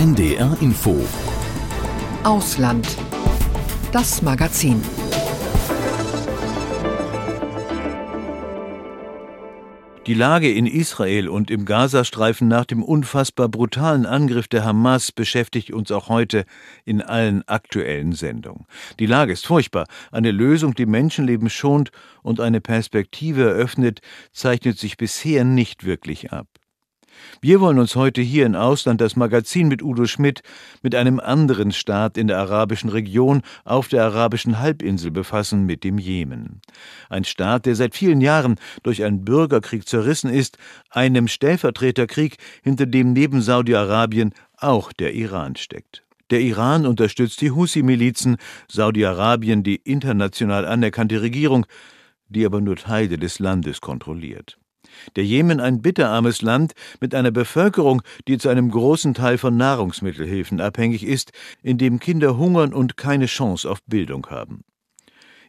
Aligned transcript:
NDR 0.00 0.56
Info 0.62 1.06
Ausland. 2.24 2.88
Das 3.92 4.22
Magazin. 4.22 4.80
Die 10.06 10.14
Lage 10.14 10.50
in 10.50 10.64
Israel 10.64 11.28
und 11.28 11.50
im 11.50 11.66
Gazastreifen 11.66 12.48
nach 12.48 12.64
dem 12.64 12.82
unfassbar 12.82 13.50
brutalen 13.50 14.06
Angriff 14.06 14.48
der 14.48 14.64
Hamas 14.64 15.12
beschäftigt 15.12 15.70
uns 15.70 15.92
auch 15.92 16.08
heute 16.08 16.46
in 16.86 17.02
allen 17.02 17.46
aktuellen 17.46 18.12
Sendungen. 18.12 18.64
Die 18.98 19.06
Lage 19.06 19.34
ist 19.34 19.46
furchtbar. 19.46 19.84
Eine 20.10 20.30
Lösung, 20.30 20.74
die 20.74 20.86
Menschenleben 20.86 21.50
schont 21.50 21.90
und 22.22 22.40
eine 22.40 22.62
Perspektive 22.62 23.50
eröffnet, 23.50 24.00
zeichnet 24.32 24.78
sich 24.78 24.96
bisher 24.96 25.44
nicht 25.44 25.84
wirklich 25.84 26.32
ab. 26.32 26.46
Wir 27.40 27.60
wollen 27.60 27.78
uns 27.78 27.96
heute 27.96 28.20
hier 28.20 28.46
in 28.46 28.54
Ausland 28.56 29.00
das 29.00 29.16
Magazin 29.16 29.68
mit 29.68 29.82
Udo 29.82 30.06
Schmidt 30.06 30.42
mit 30.82 30.94
einem 30.94 31.20
anderen 31.20 31.72
Staat 31.72 32.16
in 32.16 32.26
der 32.26 32.38
arabischen 32.38 32.90
Region 32.90 33.42
auf 33.64 33.88
der 33.88 34.04
arabischen 34.04 34.58
Halbinsel 34.58 35.10
befassen, 35.10 35.66
mit 35.66 35.84
dem 35.84 35.98
Jemen. 35.98 36.60
Ein 37.08 37.24
Staat, 37.24 37.66
der 37.66 37.74
seit 37.74 37.94
vielen 37.94 38.20
Jahren 38.20 38.56
durch 38.82 39.04
einen 39.04 39.24
Bürgerkrieg 39.24 39.88
zerrissen 39.88 40.30
ist, 40.30 40.58
einem 40.90 41.28
Stellvertreterkrieg, 41.28 42.36
hinter 42.62 42.86
dem 42.86 43.12
neben 43.12 43.42
Saudi-Arabien 43.42 44.34
auch 44.56 44.92
der 44.92 45.14
Iran 45.14 45.56
steckt. 45.56 46.02
Der 46.30 46.40
Iran 46.40 46.86
unterstützt 46.86 47.40
die 47.40 47.50
Husi-Milizen, 47.50 48.36
Saudi-Arabien 48.68 49.64
die 49.64 49.76
international 49.76 50.64
anerkannte 50.64 51.22
Regierung, 51.22 51.66
die 52.28 52.46
aber 52.46 52.60
nur 52.60 52.76
Teile 52.76 53.18
des 53.18 53.40
Landes 53.40 53.80
kontrolliert. 53.80 54.59
Der 55.16 55.24
Jemen 55.24 55.60
ein 55.60 55.82
bitterarmes 55.82 56.42
Land 56.42 56.72
mit 57.00 57.14
einer 57.14 57.30
Bevölkerung, 57.30 58.02
die 58.28 58.38
zu 58.38 58.48
einem 58.48 58.70
großen 58.70 59.14
Teil 59.14 59.38
von 59.38 59.56
Nahrungsmittelhilfen 59.56 60.60
abhängig 60.60 61.04
ist, 61.04 61.32
in 61.62 61.78
dem 61.78 62.00
Kinder 62.00 62.36
hungern 62.36 62.72
und 62.72 62.96
keine 62.96 63.26
Chance 63.26 63.70
auf 63.70 63.82
Bildung 63.84 64.26
haben. 64.26 64.64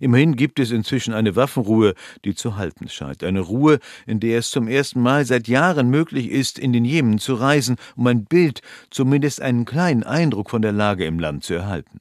Immerhin 0.02 0.36
gibt 0.36 0.60
es 0.60 0.72
inzwischen 0.72 1.14
eine 1.14 1.36
Waffenruhe, 1.36 1.94
die 2.26 2.34
zu 2.34 2.58
halten 2.58 2.90
scheint. 2.90 3.24
Eine 3.24 3.42
Ruhe, 3.42 3.78
in 4.08 4.20
der 4.20 4.40
es 4.40 4.50
zum 4.50 4.68
ersten 4.68 5.00
Mal 5.00 5.26
seit 5.26 5.48
Jahren 5.48 5.92
möglich 5.92 6.32
ist, 6.32 6.58
in 6.58 6.74
den 6.74 6.86
Jemen 6.86 7.20
zu 7.20 7.36
reisen, 7.36 7.76
um 7.96 8.08
ein 8.08 8.26
Bild, 8.26 8.62
zumindest 8.90 9.42
einen 9.42 9.64
kleinen 9.64 10.04
Eindruck 10.04 10.50
von 10.50 10.64
der 10.64 10.72
Lage 10.72 11.06
im 11.06 11.20
Land 11.20 11.44
zu 11.44 11.54
erhalten. 11.54 12.00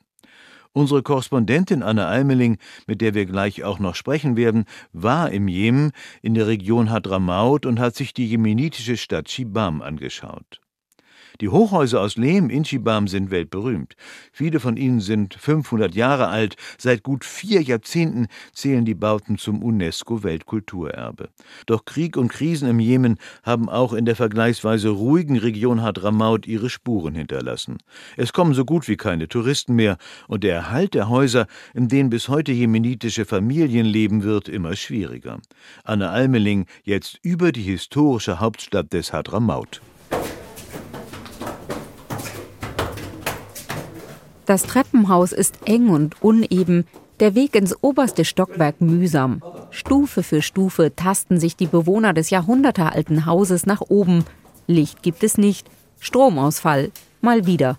Unsere 0.72 1.02
Korrespondentin 1.02 1.82
Anne 1.82 2.06
Almeling, 2.06 2.58
mit 2.86 3.00
der 3.00 3.14
wir 3.14 3.26
gleich 3.26 3.64
auch 3.64 3.80
noch 3.80 3.96
sprechen 3.96 4.36
werden, 4.36 4.66
war 4.92 5.32
im 5.32 5.48
Jemen 5.48 5.90
in 6.22 6.34
der 6.34 6.46
Region 6.46 6.90
Hadramaut 6.90 7.66
und 7.66 7.80
hat 7.80 7.96
sich 7.96 8.14
die 8.14 8.28
jemenitische 8.28 8.96
Stadt 8.96 9.28
Shibam 9.28 9.82
angeschaut. 9.82 10.60
Die 11.40 11.48
Hochhäuser 11.48 12.02
aus 12.02 12.16
Lehm 12.16 12.50
in 12.50 12.66
Schibam 12.66 13.08
sind 13.08 13.30
weltberühmt. 13.30 13.96
Viele 14.30 14.60
von 14.60 14.76
ihnen 14.76 15.00
sind 15.00 15.34
500 15.34 15.94
Jahre 15.94 16.28
alt. 16.28 16.56
Seit 16.76 17.02
gut 17.02 17.24
vier 17.24 17.62
Jahrzehnten 17.62 18.26
zählen 18.52 18.84
die 18.84 18.94
Bauten 18.94 19.38
zum 19.38 19.62
UNESCO-Weltkulturerbe. 19.62 21.30
Doch 21.64 21.86
Krieg 21.86 22.18
und 22.18 22.28
Krisen 22.28 22.68
im 22.68 22.78
Jemen 22.78 23.16
haben 23.42 23.70
auch 23.70 23.94
in 23.94 24.04
der 24.04 24.16
vergleichsweise 24.16 24.90
ruhigen 24.90 25.38
Region 25.38 25.82
Hadramaut 25.82 26.46
ihre 26.46 26.68
Spuren 26.68 27.14
hinterlassen. 27.14 27.78
Es 28.18 28.34
kommen 28.34 28.52
so 28.52 28.66
gut 28.66 28.86
wie 28.86 28.96
keine 28.96 29.26
Touristen 29.26 29.74
mehr 29.74 29.96
und 30.28 30.44
der 30.44 30.54
Erhalt 30.54 30.92
der 30.92 31.08
Häuser, 31.08 31.46
in 31.72 31.88
denen 31.88 32.10
bis 32.10 32.28
heute 32.28 32.52
jemenitische 32.52 33.24
Familien 33.24 33.86
leben, 33.86 34.24
wird 34.24 34.48
immer 34.48 34.76
schwieriger. 34.76 35.38
Anne 35.84 36.10
Almeling 36.10 36.66
jetzt 36.84 37.18
über 37.22 37.50
die 37.52 37.62
historische 37.62 38.40
Hauptstadt 38.40 38.92
des 38.92 39.14
Hadramaut. 39.14 39.80
Das 44.50 44.64
Treppenhaus 44.64 45.30
ist 45.30 45.60
eng 45.66 45.90
und 45.90 46.20
uneben, 46.24 46.84
der 47.20 47.36
Weg 47.36 47.54
ins 47.54 47.84
oberste 47.84 48.24
Stockwerk 48.24 48.80
mühsam. 48.80 49.44
Stufe 49.70 50.24
für 50.24 50.42
Stufe 50.42 50.92
tasten 50.96 51.38
sich 51.38 51.54
die 51.54 51.68
Bewohner 51.68 52.14
des 52.14 52.30
jahrhundertealten 52.30 53.26
Hauses 53.26 53.64
nach 53.64 53.80
oben. 53.80 54.24
Licht 54.66 55.04
gibt 55.04 55.22
es 55.22 55.38
nicht, 55.38 55.68
Stromausfall, 56.00 56.90
mal 57.20 57.46
wieder. 57.46 57.78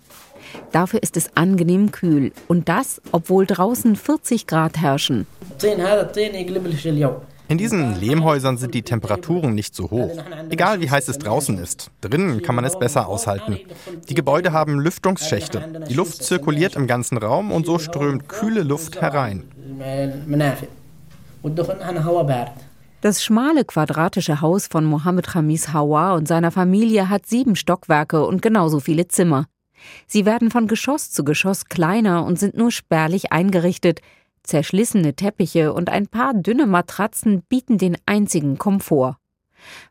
Dafür 0.72 1.04
ist 1.04 1.18
es 1.18 1.36
angenehm 1.36 1.92
kühl 1.92 2.32
und 2.48 2.70
das, 2.70 3.02
obwohl 3.12 3.46
draußen 3.46 3.98
40 3.98 4.48
Grad 4.48 4.78
herrschen. 4.78 5.28
In 7.52 7.58
diesen 7.58 8.00
Lehmhäusern 8.00 8.56
sind 8.56 8.74
die 8.74 8.82
Temperaturen 8.82 9.54
nicht 9.54 9.76
so 9.76 9.92
hoch. 9.92 10.24
Egal 10.50 10.80
wie 10.80 10.90
heiß 10.90 11.10
es 11.10 11.20
draußen 11.20 11.58
ist, 11.58 11.92
drinnen 12.00 12.42
kann 12.42 12.56
man 12.56 12.64
es 12.64 12.80
besser 12.80 13.10
aushalten. 13.10 13.60
Die 14.08 14.14
Gebäude 14.14 14.54
haben 14.54 14.80
Lüftungsschächte. 14.80 15.84
Die 15.90 15.94
Luft 15.94 16.24
zirkuliert 16.24 16.78
im 16.78 16.88
ganzen 16.88 17.18
Raum 17.18 17.52
und 17.52 17.66
so 17.66 17.78
strömt 17.78 18.30
kühle 18.30 18.64
Luft 18.64 19.02
herein. 19.02 19.44
Das 23.02 23.22
schmale 23.22 23.66
quadratische 23.66 24.40
Haus 24.40 24.68
von 24.68 24.86
Mohammed 24.86 25.28
Khamis 25.28 25.74
Hawa 25.74 26.14
und 26.14 26.30
seiner 26.30 26.52
Familie 26.52 27.10
hat 27.10 27.26
sieben 27.26 27.58
Stockwerke 27.58 28.26
und 28.26 28.42
genauso 28.42 28.80
viele 28.80 29.10
Zimmer. 29.10 29.46
Sie 30.08 30.26
werden 30.26 30.52
von 30.52 30.68
Geschoss 30.68 31.12
zu 31.12 31.26
Geschoss 31.26 31.66
kleiner 31.66 32.24
und 32.24 32.40
sind 32.40 32.56
nur 32.56 32.72
spärlich 32.72 33.34
eingerichtet, 33.34 34.00
Zerschlissene 34.44 35.16
Teppiche 35.16 35.74
und 35.74 35.90
ein 35.90 36.08
paar 36.08 36.34
dünne 36.34 36.68
Matratzen 36.68 37.44
bieten 37.44 37.78
den 37.78 37.98
einzigen 38.06 38.58
Komfort. 38.58 39.18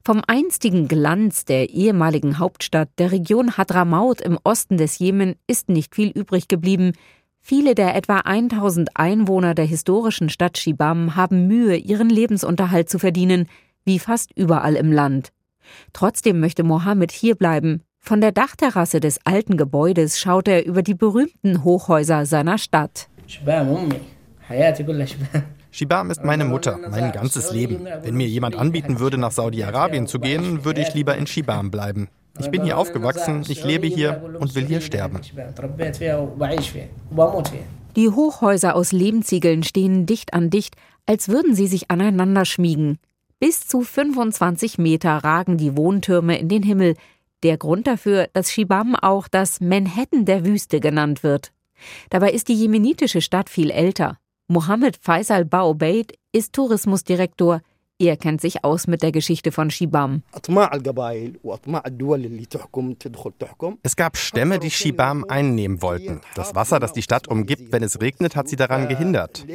Vom 0.04 0.22
einstigen 0.26 0.88
Glanz 0.88 1.44
der 1.44 1.70
ehemaligen 1.70 2.38
Hauptstadt 2.38 2.88
der 2.98 3.12
Region 3.12 3.56
Hadramaut 3.56 4.20
im 4.20 4.38
Osten 4.42 4.76
des 4.76 4.98
Jemen 4.98 5.36
ist 5.46 5.68
nicht 5.68 5.94
viel 5.94 6.10
übrig 6.10 6.48
geblieben. 6.48 6.92
Viele 7.40 7.74
der 7.74 7.94
etwa 7.94 8.18
1000 8.18 8.90
Einwohner 8.94 9.54
der 9.54 9.64
historischen 9.64 10.28
Stadt 10.28 10.58
Shibam 10.58 11.16
haben 11.16 11.46
Mühe, 11.46 11.76
ihren 11.76 12.10
Lebensunterhalt 12.10 12.90
zu 12.90 12.98
verdienen, 12.98 13.48
wie 13.84 13.98
fast 13.98 14.36
überall 14.36 14.74
im 14.74 14.92
Land. 14.92 15.30
Trotzdem 15.92 16.40
möchte 16.40 16.64
Mohammed 16.64 17.12
hierbleiben. 17.12 17.82
Von 17.98 18.20
der 18.20 18.32
Dachterrasse 18.32 18.98
des 19.00 19.20
alten 19.24 19.56
Gebäudes 19.56 20.18
schaut 20.18 20.48
er 20.48 20.66
über 20.66 20.82
die 20.82 20.94
berühmten 20.94 21.64
Hochhäuser 21.64 22.26
seiner 22.26 22.58
Stadt. 22.58 23.08
Shibam 23.26 23.90
ist 26.10 26.24
meine 26.24 26.44
Mutter, 26.44 26.78
mein 26.90 27.12
ganzes 27.12 27.52
Leben. 27.52 27.86
Wenn 28.02 28.16
mir 28.16 28.26
jemand 28.26 28.56
anbieten 28.56 28.98
würde, 28.98 29.18
nach 29.18 29.30
Saudi-Arabien 29.30 30.06
zu 30.06 30.18
gehen, 30.18 30.64
würde 30.64 30.80
ich 30.80 30.94
lieber 30.94 31.16
in 31.16 31.26
Shibam 31.26 31.70
bleiben. 31.70 32.08
Ich 32.38 32.50
bin 32.50 32.64
hier 32.64 32.78
aufgewachsen, 32.78 33.44
ich 33.48 33.64
lebe 33.64 33.86
hier 33.86 34.22
und 34.38 34.54
will 34.54 34.66
hier 34.66 34.80
sterben. 34.80 35.20
Die 37.96 38.08
Hochhäuser 38.08 38.76
aus 38.76 38.92
Lehmziegeln 38.92 39.62
stehen 39.62 40.06
dicht 40.06 40.32
an 40.32 40.50
dicht, 40.50 40.76
als 41.06 41.28
würden 41.28 41.54
sie 41.54 41.66
sich 41.66 41.90
aneinander 41.90 42.44
schmiegen. 42.44 42.98
Bis 43.40 43.66
zu 43.66 43.82
25 43.82 44.78
Meter 44.78 45.16
ragen 45.18 45.56
die 45.56 45.76
Wohntürme 45.76 46.38
in 46.38 46.48
den 46.48 46.62
Himmel. 46.62 46.94
Der 47.42 47.56
Grund 47.56 47.86
dafür, 47.86 48.28
dass 48.32 48.52
Shibam 48.52 48.94
auch 48.94 49.28
das 49.28 49.60
Manhattan 49.60 50.24
der 50.24 50.44
Wüste 50.44 50.78
genannt 50.78 51.22
wird. 51.22 51.52
Dabei 52.10 52.32
ist 52.32 52.48
die 52.48 52.54
jemenitische 52.54 53.22
Stadt 53.22 53.48
viel 53.48 53.70
älter. 53.70 54.18
Mohammed 54.52 54.98
Faisal 55.00 55.44
Baobeid 55.44 56.14
ist 56.32 56.54
Tourismusdirektor. 56.54 57.60
Er 58.00 58.16
kennt 58.16 58.40
sich 58.40 58.64
aus 58.64 58.88
mit 58.88 59.00
der 59.00 59.12
Geschichte 59.12 59.52
von 59.52 59.70
Shibam. 59.70 60.24
Es 63.82 63.96
gab 63.96 64.16
Stämme, 64.16 64.58
die 64.58 64.70
Shibam 64.72 65.24
einnehmen 65.28 65.82
wollten. 65.82 66.20
Das 66.34 66.56
Wasser, 66.56 66.80
das 66.80 66.92
die 66.92 67.02
Stadt 67.02 67.28
umgibt, 67.28 67.70
wenn 67.70 67.84
es 67.84 68.00
regnet, 68.00 68.34
hat 68.34 68.48
sie 68.48 68.56
daran 68.56 68.88
gehindert. 68.88 69.46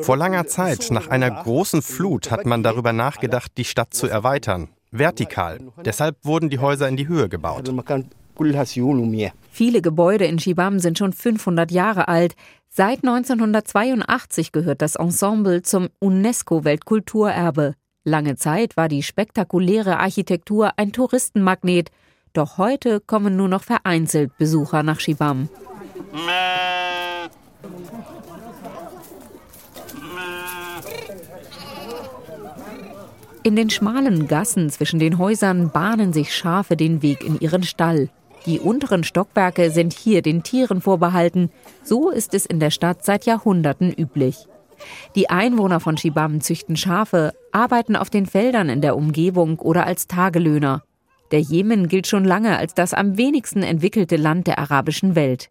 Vor 0.00 0.16
langer 0.16 0.48
Zeit, 0.48 0.90
nach 0.90 1.06
einer 1.06 1.30
großen 1.30 1.80
Flut, 1.80 2.32
hat 2.32 2.44
man 2.44 2.64
darüber 2.64 2.92
nachgedacht, 2.92 3.52
die 3.56 3.64
Stadt 3.64 3.94
zu 3.94 4.08
erweitern. 4.08 4.66
Vertikal. 4.90 5.60
Deshalb 5.84 6.16
wurden 6.24 6.50
die 6.50 6.58
Häuser 6.58 6.88
in 6.88 6.96
die 6.96 7.06
Höhe 7.06 7.28
gebaut. 7.28 7.72
Viele 9.52 9.82
Gebäude 9.82 10.24
in 10.24 10.38
Shibam 10.38 10.78
sind 10.78 10.96
schon 10.96 11.12
500 11.12 11.70
Jahre 11.70 12.08
alt. 12.08 12.34
Seit 12.72 12.98
1982 13.04 14.52
gehört 14.52 14.80
das 14.80 14.94
Ensemble 14.94 15.62
zum 15.62 15.88
UNESCO-Weltkulturerbe. 15.98 17.74
Lange 18.04 18.36
Zeit 18.36 18.76
war 18.76 18.86
die 18.86 19.02
spektakuläre 19.02 19.98
Architektur 19.98 20.70
ein 20.76 20.92
Touristenmagnet, 20.92 21.90
doch 22.32 22.58
heute 22.58 23.00
kommen 23.00 23.34
nur 23.34 23.48
noch 23.48 23.64
vereinzelt 23.64 24.38
Besucher 24.38 24.84
nach 24.84 25.00
Shibam. 25.00 25.48
In 33.42 33.56
den 33.56 33.70
schmalen 33.70 34.28
Gassen 34.28 34.70
zwischen 34.70 35.00
den 35.00 35.18
Häusern 35.18 35.70
bahnen 35.72 36.12
sich 36.12 36.32
Schafe 36.32 36.76
den 36.76 37.02
Weg 37.02 37.24
in 37.24 37.40
ihren 37.40 37.64
Stall. 37.64 38.10
Die 38.46 38.58
unteren 38.58 39.04
Stockwerke 39.04 39.70
sind 39.70 39.92
hier 39.92 40.22
den 40.22 40.42
Tieren 40.42 40.80
vorbehalten. 40.80 41.50
So 41.82 42.10
ist 42.10 42.34
es 42.34 42.46
in 42.46 42.60
der 42.60 42.70
Stadt 42.70 43.04
seit 43.04 43.26
Jahrhunderten 43.26 43.92
üblich. 43.92 44.46
Die 45.14 45.28
Einwohner 45.28 45.80
von 45.80 45.98
Shibam 45.98 46.40
züchten 46.40 46.76
Schafe, 46.76 47.34
arbeiten 47.52 47.96
auf 47.96 48.08
den 48.10 48.26
Feldern 48.26 48.68
in 48.68 48.80
der 48.80 48.96
Umgebung 48.96 49.58
oder 49.58 49.86
als 49.86 50.06
Tagelöhner. 50.06 50.82
Der 51.30 51.40
Jemen 51.40 51.88
gilt 51.88 52.06
schon 52.06 52.24
lange 52.24 52.56
als 52.56 52.74
das 52.74 52.94
am 52.94 53.16
wenigsten 53.16 53.62
entwickelte 53.62 54.16
Land 54.16 54.46
der 54.46 54.58
arabischen 54.58 55.14
Welt. 55.14 55.50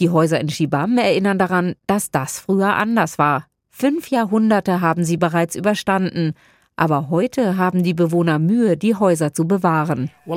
Die 0.00 0.10
Häuser 0.10 0.40
in 0.40 0.48
Shibam 0.48 0.96
erinnern 0.98 1.38
daran, 1.38 1.74
dass 1.86 2.10
das 2.10 2.38
früher 2.38 2.74
anders 2.74 3.18
war. 3.18 3.46
Fünf 3.70 4.10
Jahrhunderte 4.10 4.80
haben 4.80 5.04
sie 5.04 5.16
bereits 5.16 5.54
überstanden. 5.56 6.34
Aber 6.78 7.10
heute 7.10 7.56
haben 7.56 7.82
die 7.82 7.92
Bewohner 7.92 8.38
Mühe, 8.38 8.76
die 8.76 8.94
Häuser 8.94 9.34
zu 9.34 9.48
bewahren. 9.48 10.12
Wir 10.24 10.36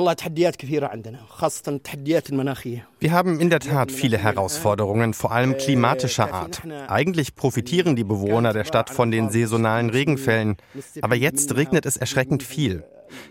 haben 3.12 3.40
in 3.40 3.50
der 3.50 3.60
Tat 3.60 3.92
viele 3.92 4.18
Herausforderungen, 4.18 5.14
vor 5.14 5.30
allem 5.30 5.56
klimatischer 5.56 6.34
Art. 6.34 6.62
Eigentlich 6.88 7.36
profitieren 7.36 7.94
die 7.94 8.02
Bewohner 8.02 8.52
der 8.52 8.64
Stadt 8.64 8.90
von 8.90 9.12
den 9.12 9.30
saisonalen 9.30 9.90
Regenfällen. 9.90 10.56
Aber 11.00 11.14
jetzt 11.14 11.54
regnet 11.54 11.86
es 11.86 11.96
erschreckend 11.96 12.42
viel. 12.42 12.82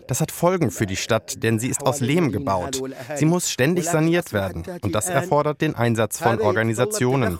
Das 0.06 0.20
hat 0.20 0.30
Folgen 0.30 0.70
für 0.70 0.86
die 0.86 0.96
Stadt, 0.96 1.42
denn 1.42 1.58
sie 1.58 1.68
ist 1.68 1.84
aus 1.84 2.00
Lehm 2.00 2.32
gebaut. 2.32 2.82
Sie 3.16 3.24
muss 3.24 3.50
ständig 3.50 3.86
saniert 3.86 4.32
werden 4.32 4.64
und 4.82 4.94
das 4.94 5.08
erfordert 5.08 5.60
den 5.60 5.74
Einsatz 5.74 6.18
von 6.18 6.40
Organisationen. 6.40 7.38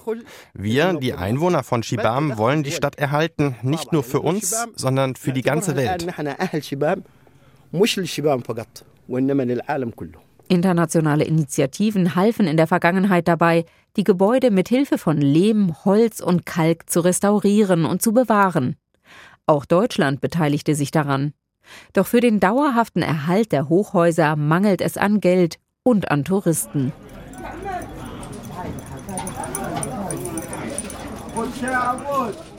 Wir, 0.54 0.94
die 0.94 1.14
Einwohner 1.14 1.62
von 1.62 1.82
Shibam, 1.82 2.38
wollen 2.38 2.62
die 2.62 2.72
Stadt 2.72 2.98
erhalten, 2.98 3.56
nicht 3.62 3.92
nur 3.92 4.02
für 4.02 4.20
uns, 4.20 4.54
sondern 4.76 5.16
für 5.16 5.32
die 5.32 5.42
ganze 5.42 5.76
Welt. 5.76 6.06
Internationale 10.48 11.24
Initiativen 11.24 12.14
halfen 12.14 12.46
in 12.46 12.56
der 12.56 12.66
Vergangenheit 12.66 13.26
dabei, 13.26 13.64
die 13.96 14.04
Gebäude 14.04 14.50
mit 14.50 14.68
Hilfe 14.68 14.98
von 14.98 15.16
Lehm, 15.16 15.74
Holz 15.84 16.20
und 16.20 16.44
Kalk 16.44 16.90
zu 16.90 17.00
restaurieren 17.00 17.84
und 17.84 18.02
zu 18.02 18.12
bewahren. 18.12 18.76
Auch 19.46 19.64
Deutschland 19.64 20.20
beteiligte 20.20 20.74
sich 20.74 20.90
daran. 20.90 21.32
Doch 21.92 22.06
für 22.06 22.20
den 22.20 22.40
dauerhaften 22.40 23.02
Erhalt 23.02 23.52
der 23.52 23.68
Hochhäuser 23.68 24.36
mangelt 24.36 24.80
es 24.80 24.96
an 24.96 25.20
Geld 25.20 25.58
und 25.82 26.10
an 26.10 26.24
Touristen. 26.24 26.92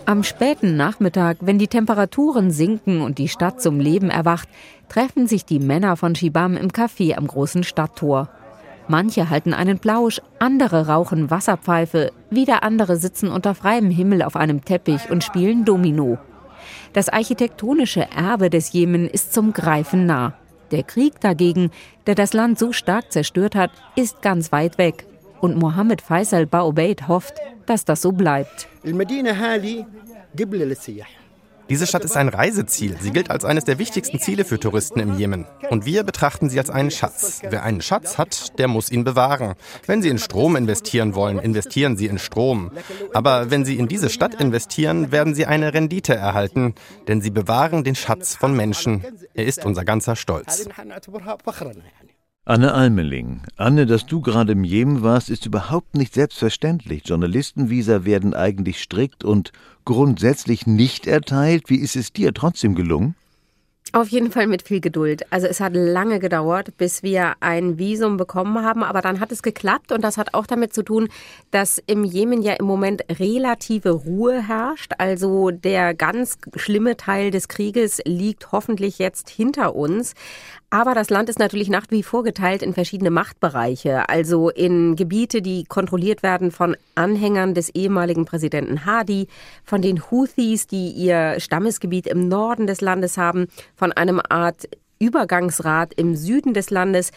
Am 0.06 0.24
späten 0.24 0.76
Nachmittag, 0.76 1.38
wenn 1.42 1.60
die 1.60 1.68
Temperaturen 1.68 2.52
sinken 2.52 3.02
und 3.02 3.20
die 3.20 3.30
Stadt 3.30 3.62
zum 3.62 3.80
Leben 3.80 4.10
erwacht, 4.10 4.50
treffen 4.90 5.28
sich 5.28 5.46
die 5.46 5.60
Männer 5.60 5.96
von 5.96 6.16
Shibam 6.16 6.58
im 6.58 6.70
Café 6.70 7.16
am 7.16 7.28
großen 7.28 7.64
Stadttor. 7.64 8.30
Manche 8.88 9.30
halten 9.30 9.54
einen 9.54 9.80
Plausch, 9.80 10.22
andere 10.40 10.88
rauchen 10.88 11.32
Wasserpfeife, 11.32 12.12
wieder 12.30 12.64
andere 12.64 12.98
sitzen 12.98 13.30
unter 13.30 13.56
freiem 13.56 13.90
Himmel 13.90 14.24
auf 14.24 14.36
einem 14.36 14.66
Teppich 14.66 15.10
und 15.10 15.24
spielen 15.24 15.64
Domino. 15.64 16.18
Das 16.94 17.10
architektonische 17.10 18.08
Erbe 18.16 18.50
des 18.52 18.72
Jemen 18.72 19.08
ist 19.08 19.34
zum 19.34 19.52
Greifen 19.52 20.06
nah. 20.06 20.36
Der 20.72 20.84
Krieg 20.84 21.20
dagegen, 21.20 21.72
der 22.08 22.16
das 22.16 22.34
Land 22.34 22.60
so 22.60 22.72
stark 22.72 23.12
zerstört 23.12 23.56
hat, 23.56 23.72
ist 23.96 24.22
ganz 24.22 24.52
weit 24.52 24.78
weg. 24.78 25.06
Und 25.42 25.58
Mohammed 25.58 26.02
Faisal 26.02 26.46
Baobeid 26.46 27.08
hofft, 27.08 27.36
dass 27.66 27.84
das 27.84 28.02
so 28.02 28.12
bleibt. 28.12 28.68
Diese 31.70 31.88
Stadt 31.88 32.04
ist 32.04 32.18
ein 32.18 32.30
Reiseziel. 32.30 32.98
Sie 33.00 33.12
gilt 33.12 33.32
als 33.32 33.46
eines 33.46 33.64
der 33.64 33.80
wichtigsten 33.80 34.20
Ziele 34.20 34.46
für 34.46 34.60
Touristen 34.60 35.00
im 35.00 35.18
Jemen. 35.18 35.46
Und 35.70 35.86
wir 35.86 36.04
betrachten 36.04 36.50
sie 36.50 36.60
als 36.60 36.70
einen 36.70 36.92
Schatz. 36.92 37.42
Wer 37.50 37.64
einen 37.64 37.82
Schatz 37.82 38.18
hat, 38.18 38.60
der 38.60 38.68
muss 38.68 38.92
ihn 38.92 39.04
bewahren. 39.04 39.56
Wenn 39.86 40.02
Sie 40.02 40.10
in 40.10 40.20
Strom 40.20 40.56
investieren 40.56 41.16
wollen, 41.16 41.40
investieren 41.40 41.98
Sie 41.98 42.08
in 42.08 42.20
Strom. 42.20 42.72
Aber 43.14 43.50
wenn 43.50 43.66
Sie 43.66 43.78
in 43.78 43.88
diese 43.88 44.10
Stadt 44.10 44.36
investieren, 44.36 45.12
werden 45.12 45.36
Sie 45.36 45.46
eine 45.46 45.74
Rendite 45.74 46.16
erhalten, 46.16 46.76
denn 47.08 47.22
Sie 47.22 47.32
bewahren 47.32 47.84
den 47.84 47.96
Schatz 47.96 48.36
von 48.36 48.56
Menschen. 48.56 49.04
Er 49.34 49.46
ist 49.46 49.66
unser 49.66 49.86
ganzer 49.86 50.16
Stolz. 50.16 50.68
Anne 52.46 52.74
Almeling. 52.74 53.40
Anne, 53.56 53.86
dass 53.86 54.06
du 54.06 54.20
gerade 54.20 54.52
im 54.52 54.66
Jemen 54.66 55.02
warst, 55.02 55.30
ist 55.30 55.46
überhaupt 55.46 55.96
nicht 55.96 56.14
selbstverständlich. 56.14 57.04
Journalistenvisa 57.06 58.04
werden 58.04 58.34
eigentlich 58.34 58.82
strikt 58.82 59.24
und 59.24 59.54
grundsätzlich 59.86 60.68
nicht 60.68 61.08
erteilt. 61.08 61.70
Wie 61.70 61.80
ist 61.80 61.96
es 61.96 62.12
dir 62.12 62.34
trotzdem 62.34 62.76
gelungen? 62.76 63.16
Auf 63.96 64.08
jeden 64.08 64.32
Fall 64.32 64.48
mit 64.48 64.64
viel 64.64 64.82
Geduld. 64.82 65.22
Also 65.30 65.46
es 65.46 65.60
hat 65.60 65.74
lange 65.76 66.20
gedauert, 66.20 66.78
bis 66.78 67.04
wir 67.04 67.36
ein 67.42 67.78
Visum 67.78 68.18
bekommen 68.18 68.66
haben, 68.66 68.84
aber 68.84 69.02
dann 69.02 69.20
hat 69.20 69.32
es 69.32 69.44
geklappt 69.44 69.92
und 69.92 70.04
das 70.04 70.18
hat 70.18 70.34
auch 70.34 70.48
damit 70.48 70.74
zu 70.74 70.82
tun, 70.82 71.10
dass 71.52 71.80
im 71.86 72.04
Jemen 72.04 72.42
ja 72.42 72.54
im 72.54 72.66
Moment 72.66 73.04
relative 73.20 73.92
Ruhe 73.92 74.42
herrscht. 74.48 74.94
Also 74.98 75.52
der 75.52 75.94
ganz 75.94 76.40
schlimme 76.56 76.98
Teil 76.98 77.30
des 77.30 77.48
Krieges 77.48 78.02
liegt 78.04 78.52
hoffentlich 78.52 78.98
jetzt 78.98 79.30
hinter 79.30 79.76
uns. 79.76 80.16
Aber 80.74 80.96
das 80.96 81.12
Land 81.12 81.30
ist 81.30 81.38
natürlich 81.38 81.70
nach 81.70 81.86
wie 81.92 82.02
vor 82.02 82.24
geteilt 82.24 82.64
in 82.64 82.74
verschiedene 82.74 83.12
Machtbereiche, 83.12 84.10
also 84.10 84.50
in 84.50 84.96
Gebiete, 84.96 85.44
die 85.44 85.66
kontrolliert 85.66 86.24
werden 86.24 86.50
von 86.50 86.76
Anhängern 86.96 87.54
des 87.54 87.70
ehemaligen 87.76 88.26
Präsidenten 88.26 88.84
Hadi, 88.84 89.28
von 89.64 89.84
den 89.84 90.02
Houthis, 90.10 90.66
die 90.66 90.90
ihr 90.90 91.36
Stammesgebiet 91.40 92.08
im 92.08 92.28
Norden 92.28 92.66
des 92.66 92.82
Landes 92.82 93.20
haben, 93.20 93.50
von 93.76 93.92
einem 93.92 94.20
Art 94.28 94.68
Übergangsrat 94.98 95.94
im 95.94 96.16
Süden 96.16 96.56
des 96.56 96.72
Landes. 96.72 97.12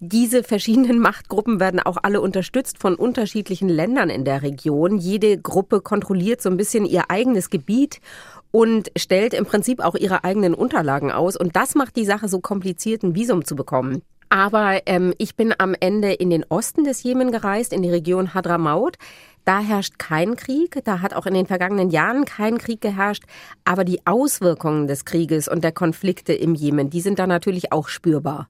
Diese 0.00 0.42
verschiedenen 0.42 0.98
Machtgruppen 1.00 1.58
werden 1.58 1.80
auch 1.80 1.96
alle 2.02 2.20
unterstützt 2.20 2.76
von 2.76 2.96
unterschiedlichen 2.96 3.70
Ländern 3.70 4.10
in 4.10 4.26
der 4.26 4.42
Region. 4.42 4.98
Jede 4.98 5.38
Gruppe 5.38 5.80
kontrolliert 5.80 6.42
so 6.42 6.50
ein 6.50 6.58
bisschen 6.58 6.84
ihr 6.84 7.04
eigenes 7.10 7.48
Gebiet 7.48 8.02
und 8.50 8.90
stellt 8.96 9.34
im 9.34 9.46
Prinzip 9.46 9.80
auch 9.80 9.94
ihre 9.94 10.24
eigenen 10.24 10.54
Unterlagen 10.54 11.10
aus. 11.10 11.36
Und 11.36 11.56
das 11.56 11.74
macht 11.74 11.96
die 11.96 12.04
Sache 12.04 12.28
so 12.28 12.40
kompliziert, 12.40 13.02
ein 13.02 13.14
Visum 13.14 13.44
zu 13.44 13.56
bekommen. 13.56 14.02
Aber 14.28 14.80
ähm, 14.86 15.12
ich 15.18 15.34
bin 15.34 15.52
am 15.58 15.74
Ende 15.78 16.12
in 16.12 16.30
den 16.30 16.44
Osten 16.48 16.84
des 16.84 17.02
Jemen 17.02 17.32
gereist, 17.32 17.72
in 17.72 17.82
die 17.82 17.90
Region 17.90 18.32
Hadramaut. 18.32 18.96
Da 19.44 19.58
herrscht 19.58 19.98
kein 19.98 20.36
Krieg, 20.36 20.80
da 20.84 21.00
hat 21.00 21.14
auch 21.14 21.26
in 21.26 21.34
den 21.34 21.46
vergangenen 21.46 21.90
Jahren 21.90 22.24
kein 22.24 22.58
Krieg 22.58 22.80
geherrscht, 22.80 23.24
aber 23.64 23.84
die 23.84 24.06
Auswirkungen 24.06 24.86
des 24.86 25.04
Krieges 25.04 25.48
und 25.48 25.64
der 25.64 25.72
Konflikte 25.72 26.32
im 26.32 26.54
Jemen, 26.54 26.90
die 26.90 27.00
sind 27.00 27.18
da 27.18 27.26
natürlich 27.26 27.72
auch 27.72 27.88
spürbar. 27.88 28.48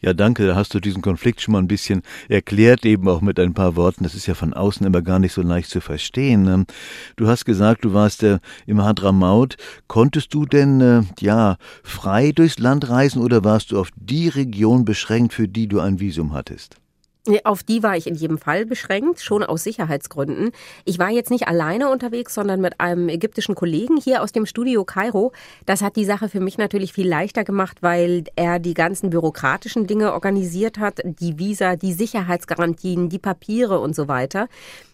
Ja, 0.00 0.14
danke. 0.14 0.46
Da 0.46 0.54
hast 0.56 0.74
du 0.74 0.80
diesen 0.80 1.02
Konflikt 1.02 1.40
schon 1.40 1.52
mal 1.52 1.58
ein 1.58 1.68
bisschen 1.68 2.02
erklärt, 2.28 2.84
eben 2.84 3.08
auch 3.08 3.20
mit 3.20 3.38
ein 3.38 3.54
paar 3.54 3.76
Worten. 3.76 4.04
Das 4.04 4.14
ist 4.14 4.26
ja 4.26 4.34
von 4.34 4.54
außen 4.54 4.86
immer 4.86 5.02
gar 5.02 5.18
nicht 5.18 5.32
so 5.32 5.42
leicht 5.42 5.70
zu 5.70 5.80
verstehen. 5.80 6.46
Ähm, 6.48 6.66
du 7.16 7.28
hast 7.28 7.44
gesagt, 7.44 7.84
du 7.84 7.92
warst 7.92 8.22
äh, 8.22 8.38
im 8.66 8.82
Hadramaut. 8.82 9.56
Konntest 9.86 10.34
du 10.34 10.46
denn, 10.46 10.80
äh, 10.80 11.02
ja, 11.20 11.56
frei 11.82 12.32
durchs 12.32 12.58
Land 12.58 12.88
reisen 12.88 13.22
oder 13.22 13.44
warst 13.44 13.72
du 13.72 13.78
auf 13.78 13.90
die 13.96 14.28
Region 14.28 14.84
beschränkt, 14.84 15.34
für 15.34 15.48
die 15.48 15.68
du 15.68 15.80
ein 15.80 16.00
Visum 16.00 16.32
hattest? 16.32 16.79
Auf 17.44 17.62
die 17.62 17.82
war 17.82 17.98
ich 17.98 18.06
in 18.06 18.14
jedem 18.14 18.38
Fall 18.38 18.64
beschränkt, 18.64 19.20
schon 19.20 19.42
aus 19.42 19.62
Sicherheitsgründen. 19.64 20.52
Ich 20.86 20.98
war 20.98 21.10
jetzt 21.10 21.30
nicht 21.30 21.48
alleine 21.48 21.90
unterwegs, 21.90 22.34
sondern 22.34 22.62
mit 22.62 22.80
einem 22.80 23.10
ägyptischen 23.10 23.54
Kollegen 23.54 23.98
hier 23.98 24.22
aus 24.22 24.32
dem 24.32 24.46
Studio 24.46 24.84
Kairo. 24.84 25.32
Das 25.66 25.82
hat 25.82 25.96
die 25.96 26.06
Sache 26.06 26.30
für 26.30 26.40
mich 26.40 26.56
natürlich 26.56 26.94
viel 26.94 27.06
leichter 27.06 27.44
gemacht, 27.44 27.82
weil 27.82 28.24
er 28.36 28.58
die 28.58 28.72
ganzen 28.72 29.10
bürokratischen 29.10 29.86
Dinge 29.86 30.14
organisiert 30.14 30.78
hat, 30.78 31.02
die 31.04 31.38
Visa, 31.38 31.76
die 31.76 31.92
Sicherheitsgarantien, 31.92 33.10
die 33.10 33.18
Papiere 33.18 33.80
und 33.80 33.94
so 33.94 34.08
weiter. 34.08 34.48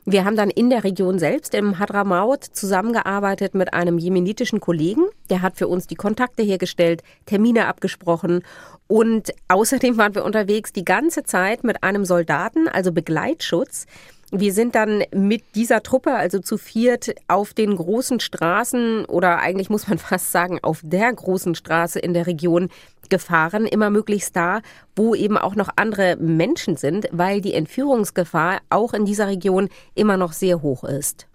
Wir 0.08 0.24
haben 0.24 0.36
dann 0.36 0.50
in 0.50 0.70
der 0.70 0.84
Region 0.84 1.18
selbst 1.18 1.52
im 1.52 1.80
Hadramaut 1.80 2.44
zusammengearbeitet 2.44 3.56
mit 3.56 3.74
einem 3.74 3.98
jemenitischen 3.98 4.60
Kollegen. 4.60 5.02
Der 5.30 5.42
hat 5.42 5.56
für 5.56 5.66
uns 5.66 5.88
die 5.88 5.96
Kontakte 5.96 6.44
hergestellt, 6.44 7.02
Termine 7.26 7.66
abgesprochen 7.66 8.44
und 8.86 9.32
außerdem 9.48 9.96
waren 9.96 10.14
wir 10.14 10.24
unterwegs 10.24 10.72
die 10.72 10.84
ganze 10.84 11.24
Zeit 11.24 11.64
mit 11.64 11.82
einem 11.82 12.04
Soldaten, 12.04 12.68
also 12.68 12.92
Begleitschutz. 12.92 13.86
Wir 14.32 14.52
sind 14.52 14.74
dann 14.74 15.04
mit 15.14 15.44
dieser 15.54 15.84
Truppe, 15.84 16.12
also 16.14 16.40
zu 16.40 16.58
viert, 16.58 17.14
auf 17.28 17.54
den 17.54 17.76
großen 17.76 18.18
Straßen 18.18 19.04
oder 19.04 19.38
eigentlich 19.38 19.70
muss 19.70 19.86
man 19.86 19.98
fast 19.98 20.32
sagen, 20.32 20.58
auf 20.62 20.80
der 20.82 21.12
großen 21.12 21.54
Straße 21.54 22.00
in 22.00 22.12
der 22.12 22.26
Region 22.26 22.68
gefahren, 23.08 23.66
immer 23.66 23.88
möglichst 23.88 24.34
da, 24.34 24.62
wo 24.96 25.14
eben 25.14 25.38
auch 25.38 25.54
noch 25.54 25.68
andere 25.76 26.16
Menschen 26.16 26.76
sind, 26.76 27.06
weil 27.12 27.40
die 27.40 27.54
Entführungsgefahr 27.54 28.58
auch 28.68 28.94
in 28.94 29.04
dieser 29.04 29.28
Region 29.28 29.68
immer 29.94 30.16
noch 30.16 30.32
sehr 30.32 30.60
hoch 30.60 30.82
ist. 30.82 31.28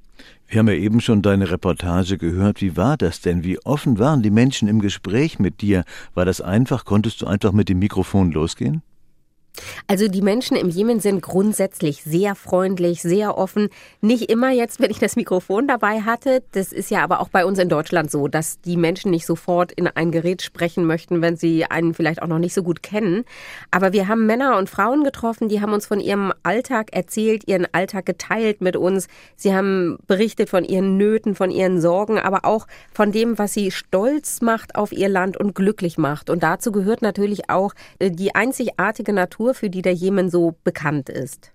Wir 0.50 0.60
haben 0.60 0.68
ja 0.68 0.74
eben 0.74 1.00
schon 1.00 1.22
deine 1.22 1.50
Reportage 1.50 2.18
gehört. 2.18 2.60
Wie 2.60 2.76
war 2.76 2.98
das 2.98 3.22
denn? 3.22 3.46
Wie 3.46 3.58
offen 3.64 4.00
waren 4.00 4.22
die 4.22 4.32
Menschen 4.32 4.68
im 4.68 4.82
Gespräch 4.82 5.40
mit 5.40 5.62
dir? 5.62 5.86
War 6.14 6.26
das 6.26 6.42
einfach? 6.42 6.84
Konntest 6.84 7.22
du 7.22 7.26
einfach 7.26 7.54
mit 7.54 7.70
dem 7.70 7.80
Mikrofon 7.80 8.34
losgehen? 8.34 8.84
Also 9.88 10.08
die 10.08 10.22
Menschen 10.22 10.56
im 10.56 10.70
Jemen 10.70 11.00
sind 11.00 11.22
grundsätzlich 11.22 12.04
sehr 12.04 12.36
freundlich, 12.36 13.02
sehr 13.02 13.38
offen. 13.38 13.70
Nicht 14.00 14.32
immer 14.32 14.52
jetzt, 14.52 14.80
wenn 14.80 14.92
ich 14.92 15.00
das 15.00 15.16
Mikrofon 15.16 15.68
dabei 15.68 16.02
hatte. 16.02 16.44
Das 16.54 16.72
ist 16.72 16.90
ja 16.90 17.04
aber 17.04 17.20
auch 17.20 17.30
bei 17.30 17.46
uns 17.46 17.60
in 17.60 17.70
Deutschland 17.70 18.10
so, 18.10 18.28
dass 18.28 18.62
die 18.62 18.78
Menschen 18.78 19.12
nicht 19.12 19.26
sofort 19.26 19.72
in 19.72 19.88
ein 19.88 20.12
Gerät 20.12 20.42
sprechen 20.42 20.86
möchten, 20.86 21.22
wenn 21.22 21.36
sie 21.36 21.66
einen 21.66 21.94
vielleicht 21.94 22.22
auch 22.22 22.28
noch 22.28 22.40
nicht 22.40 22.54
so 22.54 22.64
gut 22.64 22.82
kennen. 22.82 23.26
Aber 23.70 23.92
wir 23.94 24.08
haben 24.08 24.26
Männer 24.26 24.58
und 24.58 24.70
Frauen 24.70 25.04
getroffen, 25.04 25.50
die 25.50 25.62
haben 25.62 25.74
uns 25.74 25.86
von 25.86 26.00
ihrem 26.00 26.34
Alltag 26.44 26.94
erzählt, 26.94 27.48
ihren 27.48 27.68
Alltag 27.74 28.06
geteilt 28.06 28.62
mit 28.62 28.78
uns. 28.78 29.08
Sie 29.36 29.54
haben 29.54 29.98
berichtet 30.08 30.50
von 30.50 30.64
ihren 30.64 30.98
Nöten, 30.98 31.36
von 31.36 31.52
ihren 31.52 31.82
Sorgen, 31.82 32.20
aber 32.20 32.46
auch 32.46 32.68
von 32.94 33.12
dem, 33.12 33.38
was 33.38 33.54
sie 33.54 33.72
stolz 33.72 34.42
macht 34.42 34.76
auf 34.76 34.92
ihr 34.92 35.10
Land 35.10 35.38
und 35.38 35.56
glücklich 35.56 35.98
macht. 35.98 36.30
Und 36.30 36.44
dazu 36.44 36.72
gehört 36.72 37.02
natürlich 37.02 37.50
auch 37.50 37.74
äh, 38.00 38.12
die 38.12 38.34
einzigartige 38.36 39.12
Natur 39.12 39.41
Kultur, 39.42 39.56
für 39.56 39.72
die 39.72 39.82
der 39.82 39.94
Jemen 39.94 40.30
so 40.30 40.56
bekannt 40.64 41.10
ist? 41.10 41.52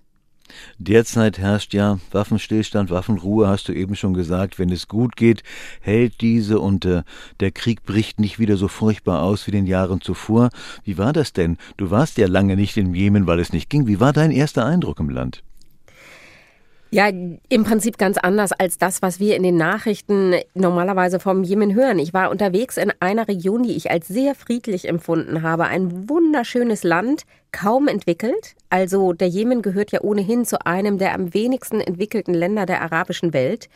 Derzeit 0.78 1.38
herrscht 1.38 1.72
ja 1.72 2.00
Waffenstillstand, 2.10 2.90
Waffenruhe, 2.90 3.46
hast 3.46 3.68
du 3.68 3.72
eben 3.72 3.94
schon 3.94 4.12
gesagt. 4.12 4.58
Wenn 4.58 4.70
es 4.70 4.88
gut 4.88 5.16
geht, 5.16 5.44
hält 5.80 6.20
diese 6.20 6.58
und 6.58 6.84
äh, 6.84 7.04
der 7.38 7.52
Krieg 7.52 7.84
bricht 7.84 8.18
nicht 8.18 8.40
wieder 8.40 8.56
so 8.56 8.66
furchtbar 8.66 9.22
aus 9.22 9.46
wie 9.46 9.52
den 9.52 9.66
Jahren 9.66 10.00
zuvor. 10.00 10.50
Wie 10.82 10.98
war 10.98 11.12
das 11.12 11.32
denn? 11.32 11.58
Du 11.76 11.92
warst 11.92 12.18
ja 12.18 12.26
lange 12.26 12.56
nicht 12.56 12.76
im 12.76 12.92
Jemen, 12.92 13.28
weil 13.28 13.38
es 13.38 13.52
nicht 13.52 13.70
ging. 13.70 13.86
Wie 13.86 14.00
war 14.00 14.12
dein 14.12 14.32
erster 14.32 14.66
Eindruck 14.66 14.98
im 14.98 15.08
Land? 15.08 15.44
Ja, 16.90 17.08
im 17.08 17.64
Prinzip 17.64 17.98
ganz 17.98 18.16
anders 18.16 18.52
als 18.52 18.78
das, 18.78 19.02
was 19.02 19.18
wir 19.18 19.34
in 19.34 19.42
den 19.42 19.56
Nachrichten 19.56 20.34
normalerweise 20.54 21.18
vom 21.18 21.42
Jemen 21.42 21.74
hören. 21.74 21.98
Ich 21.98 22.14
war 22.14 22.30
unterwegs 22.30 22.76
in 22.76 22.92
einer 23.00 23.26
Region, 23.26 23.64
die 23.64 23.76
ich 23.76 23.90
als 23.90 24.06
sehr 24.06 24.36
friedlich 24.36 24.88
empfunden 24.88 25.42
habe. 25.42 25.64
Ein 25.64 26.08
wunderschönes 26.08 26.84
Land, 26.84 27.24
kaum 27.50 27.88
entwickelt. 27.88 28.54
Also 28.70 29.12
der 29.12 29.28
Jemen 29.28 29.62
gehört 29.62 29.90
ja 29.90 30.00
ohnehin 30.02 30.44
zu 30.44 30.64
einem 30.64 30.98
der 30.98 31.14
am 31.14 31.34
wenigsten 31.34 31.80
entwickelten 31.80 32.34
Länder 32.34 32.66
der 32.66 32.82
arabischen 32.82 33.32
Welt. 33.32 33.68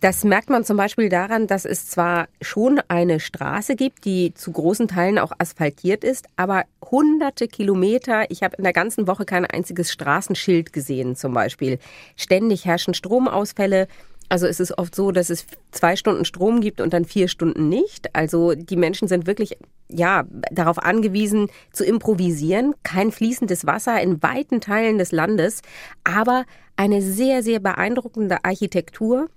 Das 0.00 0.24
merkt 0.24 0.48
man 0.48 0.64
zum 0.64 0.78
Beispiel 0.78 1.10
daran, 1.10 1.46
dass 1.46 1.66
es 1.66 1.86
zwar 1.86 2.28
schon 2.40 2.80
eine 2.88 3.20
Straße 3.20 3.76
gibt, 3.76 4.06
die 4.06 4.32
zu 4.32 4.50
großen 4.50 4.88
Teilen 4.88 5.18
auch 5.18 5.32
asphaltiert 5.36 6.04
ist, 6.04 6.26
aber 6.36 6.64
hunderte 6.82 7.48
Kilometer, 7.48 8.30
ich 8.30 8.42
habe 8.42 8.56
in 8.56 8.64
der 8.64 8.72
ganzen 8.72 9.06
Woche 9.06 9.26
kein 9.26 9.44
einziges 9.44 9.92
Straßenschild 9.92 10.72
gesehen 10.72 11.16
zum 11.16 11.34
Beispiel. 11.34 11.78
Ständig 12.16 12.64
herrschen 12.64 12.94
Stromausfälle. 12.94 13.88
Also 14.30 14.46
es 14.46 14.58
ist 14.58 14.78
oft 14.78 14.94
so, 14.94 15.12
dass 15.12 15.28
es 15.28 15.44
zwei 15.70 15.96
Stunden 15.96 16.24
Strom 16.24 16.62
gibt 16.62 16.80
und 16.80 16.94
dann 16.94 17.04
vier 17.04 17.28
Stunden 17.28 17.68
nicht. 17.68 18.14
Also 18.14 18.54
die 18.54 18.76
Menschen 18.76 19.06
sind 19.06 19.26
wirklich 19.26 19.58
ja 19.88 20.24
darauf 20.50 20.78
angewiesen 20.78 21.48
zu 21.72 21.84
improvisieren. 21.84 22.74
Kein 22.84 23.12
fließendes 23.12 23.66
Wasser 23.66 24.00
in 24.00 24.22
weiten 24.22 24.62
Teilen 24.62 24.96
des 24.96 25.12
Landes, 25.12 25.60
aber 26.04 26.46
eine 26.76 27.02
sehr 27.02 27.42
sehr 27.42 27.58
beeindruckende 27.60 28.44
Architektur 28.44 29.28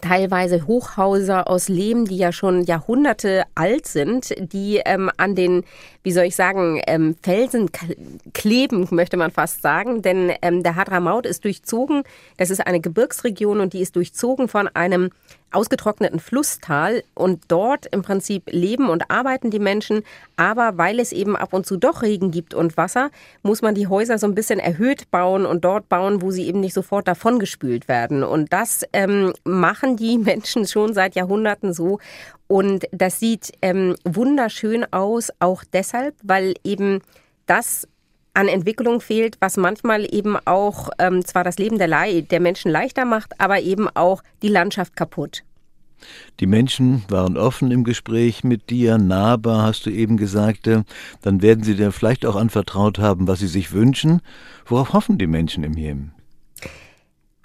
teilweise 0.00 0.66
Hochhäuser 0.66 1.48
aus 1.48 1.68
Lehm, 1.68 2.06
die 2.06 2.16
ja 2.16 2.32
schon 2.32 2.64
Jahrhunderte 2.64 3.44
alt 3.54 3.86
sind, 3.86 4.34
die 4.38 4.80
ähm, 4.84 5.10
an 5.16 5.34
den, 5.34 5.64
wie 6.02 6.12
soll 6.12 6.24
ich 6.24 6.36
sagen, 6.36 6.80
ähm, 6.86 7.16
Felsen 7.22 7.70
kleben, 8.32 8.88
möchte 8.90 9.16
man 9.16 9.30
fast 9.30 9.62
sagen. 9.62 10.02
Denn 10.02 10.32
ähm, 10.42 10.62
der 10.62 10.76
Hadramaut 10.76 11.26
ist 11.26 11.44
durchzogen, 11.44 12.02
das 12.36 12.50
ist 12.50 12.66
eine 12.66 12.80
Gebirgsregion 12.80 13.60
und 13.60 13.72
die 13.72 13.80
ist 13.80 13.96
durchzogen 13.96 14.48
von 14.48 14.68
einem 14.68 15.10
ausgetrockneten 15.54 16.20
Flusstal 16.20 17.04
und 17.14 17.44
dort 17.48 17.86
im 17.86 18.02
Prinzip 18.02 18.44
leben 18.50 18.88
und 18.88 19.10
arbeiten 19.10 19.50
die 19.50 19.58
Menschen. 19.58 20.02
Aber 20.36 20.76
weil 20.76 21.00
es 21.00 21.12
eben 21.12 21.36
ab 21.36 21.52
und 21.52 21.66
zu 21.66 21.76
doch 21.76 22.02
Regen 22.02 22.30
gibt 22.30 22.54
und 22.54 22.76
Wasser, 22.76 23.10
muss 23.42 23.62
man 23.62 23.74
die 23.74 23.86
Häuser 23.86 24.18
so 24.18 24.26
ein 24.26 24.34
bisschen 24.34 24.58
erhöht 24.58 25.10
bauen 25.10 25.46
und 25.46 25.64
dort 25.64 25.88
bauen, 25.88 26.22
wo 26.22 26.30
sie 26.30 26.46
eben 26.46 26.60
nicht 26.60 26.74
sofort 26.74 27.08
davongespült 27.08 27.88
werden. 27.88 28.22
Und 28.22 28.52
das 28.52 28.84
ähm, 28.92 29.32
machen 29.44 29.96
die 29.96 30.18
Menschen 30.24 30.66
schon 30.66 30.94
seit 30.94 31.14
Jahrhunderten 31.14 31.72
so. 31.72 31.98
Und 32.46 32.86
das 32.92 33.20
sieht 33.20 33.52
ähm, 33.62 33.96
wunderschön 34.04 34.86
aus, 34.92 35.30
auch 35.38 35.64
deshalb, 35.72 36.14
weil 36.22 36.54
eben 36.62 37.00
das 37.46 37.88
an 38.34 38.48
Entwicklung 38.48 39.00
fehlt, 39.00 39.36
was 39.40 39.56
manchmal 39.56 40.06
eben 40.12 40.36
auch 40.44 40.90
ähm, 40.98 41.24
zwar 41.24 41.44
das 41.44 41.58
Leben 41.58 41.78
der, 41.78 41.88
Le 41.88 42.22
der 42.22 42.40
Menschen 42.40 42.70
leichter 42.70 43.04
macht, 43.04 43.40
aber 43.40 43.60
eben 43.60 43.88
auch 43.88 44.22
die 44.42 44.48
Landschaft 44.48 44.96
kaputt. 44.96 45.44
Die 46.40 46.46
Menschen 46.46 47.04
waren 47.08 47.36
offen 47.36 47.70
im 47.70 47.84
Gespräch 47.84 48.44
mit 48.44 48.68
dir, 48.70 48.98
nahbar, 48.98 49.62
hast 49.62 49.86
du 49.86 49.90
eben 49.90 50.16
gesagt. 50.16 50.66
Äh, 50.66 50.82
dann 51.22 51.40
werden 51.40 51.64
sie 51.64 51.76
dir 51.76 51.92
vielleicht 51.92 52.26
auch 52.26 52.36
anvertraut 52.36 52.98
haben, 52.98 53.26
was 53.26 53.38
sie 53.38 53.46
sich 53.46 53.72
wünschen. 53.72 54.20
Worauf 54.66 54.92
hoffen 54.92 55.16
die 55.16 55.26
Menschen 55.26 55.64
im 55.64 55.74
Jemen? 55.74 56.12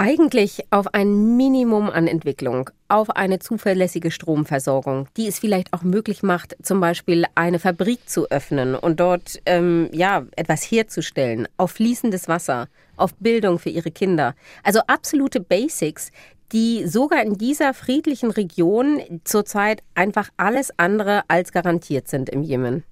Eigentlich 0.01 0.63
auf 0.69 0.93
ein 0.93 1.35
Minimum 1.35 1.89
an 1.89 2.07
Entwicklung, 2.07 2.69
auf 2.87 3.09
eine 3.09 3.39
zuverlässige 3.39 4.11
Stromversorgung, 4.11 5.09
die 5.17 5.27
es 5.27 5.39
vielleicht 5.39 5.73
auch 5.73 5.83
möglich 5.83 6.23
macht, 6.23 6.55
zum 6.63 6.79
Beispiel 6.79 7.25
eine 7.35 7.59
Fabrik 7.59 8.07
zu 8.07 8.31
öffnen 8.31 8.75
und 8.75 9.01
dort 9.01 9.41
ähm, 9.45 9.89
ja 9.91 10.25
etwas 10.37 10.63
herzustellen, 10.63 11.49
auf 11.57 11.71
fließendes 11.71 12.29
Wasser, 12.29 12.69
auf 12.95 13.13
Bildung 13.15 13.59
für 13.59 13.71
ihre 13.71 13.91
Kinder. 13.91 14.35
Also 14.63 14.79
absolute 14.87 15.41
Basics, 15.41 16.13
die 16.53 16.87
sogar 16.87 17.21
in 17.21 17.37
dieser 17.37 17.73
friedlichen 17.73 18.31
Region 18.31 19.01
zurzeit 19.25 19.83
einfach 19.95 20.29
alles 20.37 20.71
andere 20.77 21.23
als 21.27 21.51
garantiert 21.51 22.07
sind 22.07 22.29
im 22.29 22.41
Jemen. 22.41 22.85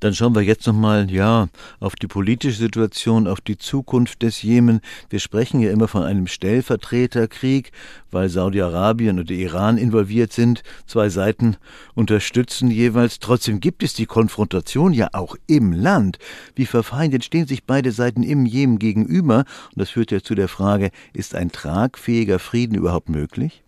Dann 0.00 0.14
schauen 0.14 0.34
wir 0.34 0.42
jetzt 0.42 0.66
nochmal, 0.66 1.10
ja, 1.10 1.48
auf 1.80 1.94
die 1.96 2.06
politische 2.06 2.58
Situation, 2.58 3.26
auf 3.26 3.40
die 3.40 3.58
Zukunft 3.58 4.22
des 4.22 4.42
Jemen. 4.42 4.80
Wir 5.10 5.20
sprechen 5.20 5.60
ja 5.60 5.70
immer 5.70 5.88
von 5.88 6.02
einem 6.02 6.26
Stellvertreterkrieg, 6.26 7.72
weil 8.10 8.28
Saudi-Arabien 8.28 9.18
und 9.18 9.30
der 9.30 9.36
Iran 9.36 9.78
involviert 9.78 10.32
sind. 10.32 10.62
Zwei 10.86 11.08
Seiten 11.08 11.56
unterstützen 11.94 12.70
jeweils. 12.70 13.18
Trotzdem 13.18 13.60
gibt 13.60 13.82
es 13.82 13.94
die 13.94 14.06
Konfrontation 14.06 14.92
ja 14.92 15.08
auch 15.12 15.36
im 15.46 15.72
Land. 15.72 16.18
Wie 16.54 16.66
verfeindet 16.66 17.24
stehen 17.24 17.46
sich 17.46 17.64
beide 17.64 17.92
Seiten 17.92 18.22
im 18.22 18.46
Jemen 18.46 18.78
gegenüber? 18.78 19.44
Und 19.70 19.80
das 19.80 19.90
führt 19.90 20.10
ja 20.10 20.20
zu 20.22 20.34
der 20.34 20.48
Frage, 20.48 20.90
ist 21.12 21.34
ein 21.34 21.50
tragfähiger 21.52 22.38
Frieden 22.38 22.74
überhaupt 22.76 23.08
möglich? 23.08 23.65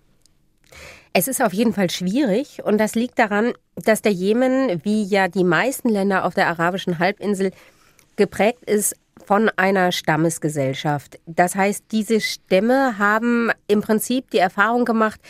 Es 1.18 1.26
ist 1.26 1.42
auf 1.42 1.52
jeden 1.52 1.72
Fall 1.72 1.90
schwierig 1.90 2.62
und 2.62 2.78
das 2.78 2.94
liegt 2.94 3.18
daran, 3.18 3.52
dass 3.74 4.02
der 4.02 4.12
Jemen, 4.12 4.84
wie 4.84 5.02
ja 5.02 5.26
die 5.26 5.42
meisten 5.42 5.88
Länder 5.88 6.24
auf 6.24 6.34
der 6.34 6.46
arabischen 6.46 7.00
Halbinsel, 7.00 7.50
geprägt 8.14 8.62
ist 8.66 8.94
von 9.26 9.50
einer 9.56 9.90
Stammesgesellschaft. 9.90 11.18
Das 11.26 11.56
heißt, 11.56 11.86
diese 11.90 12.20
Stämme 12.20 12.98
haben 12.98 13.50
im 13.66 13.80
Prinzip 13.80 14.30
die 14.30 14.38
Erfahrung 14.38 14.84
gemacht, 14.84 15.20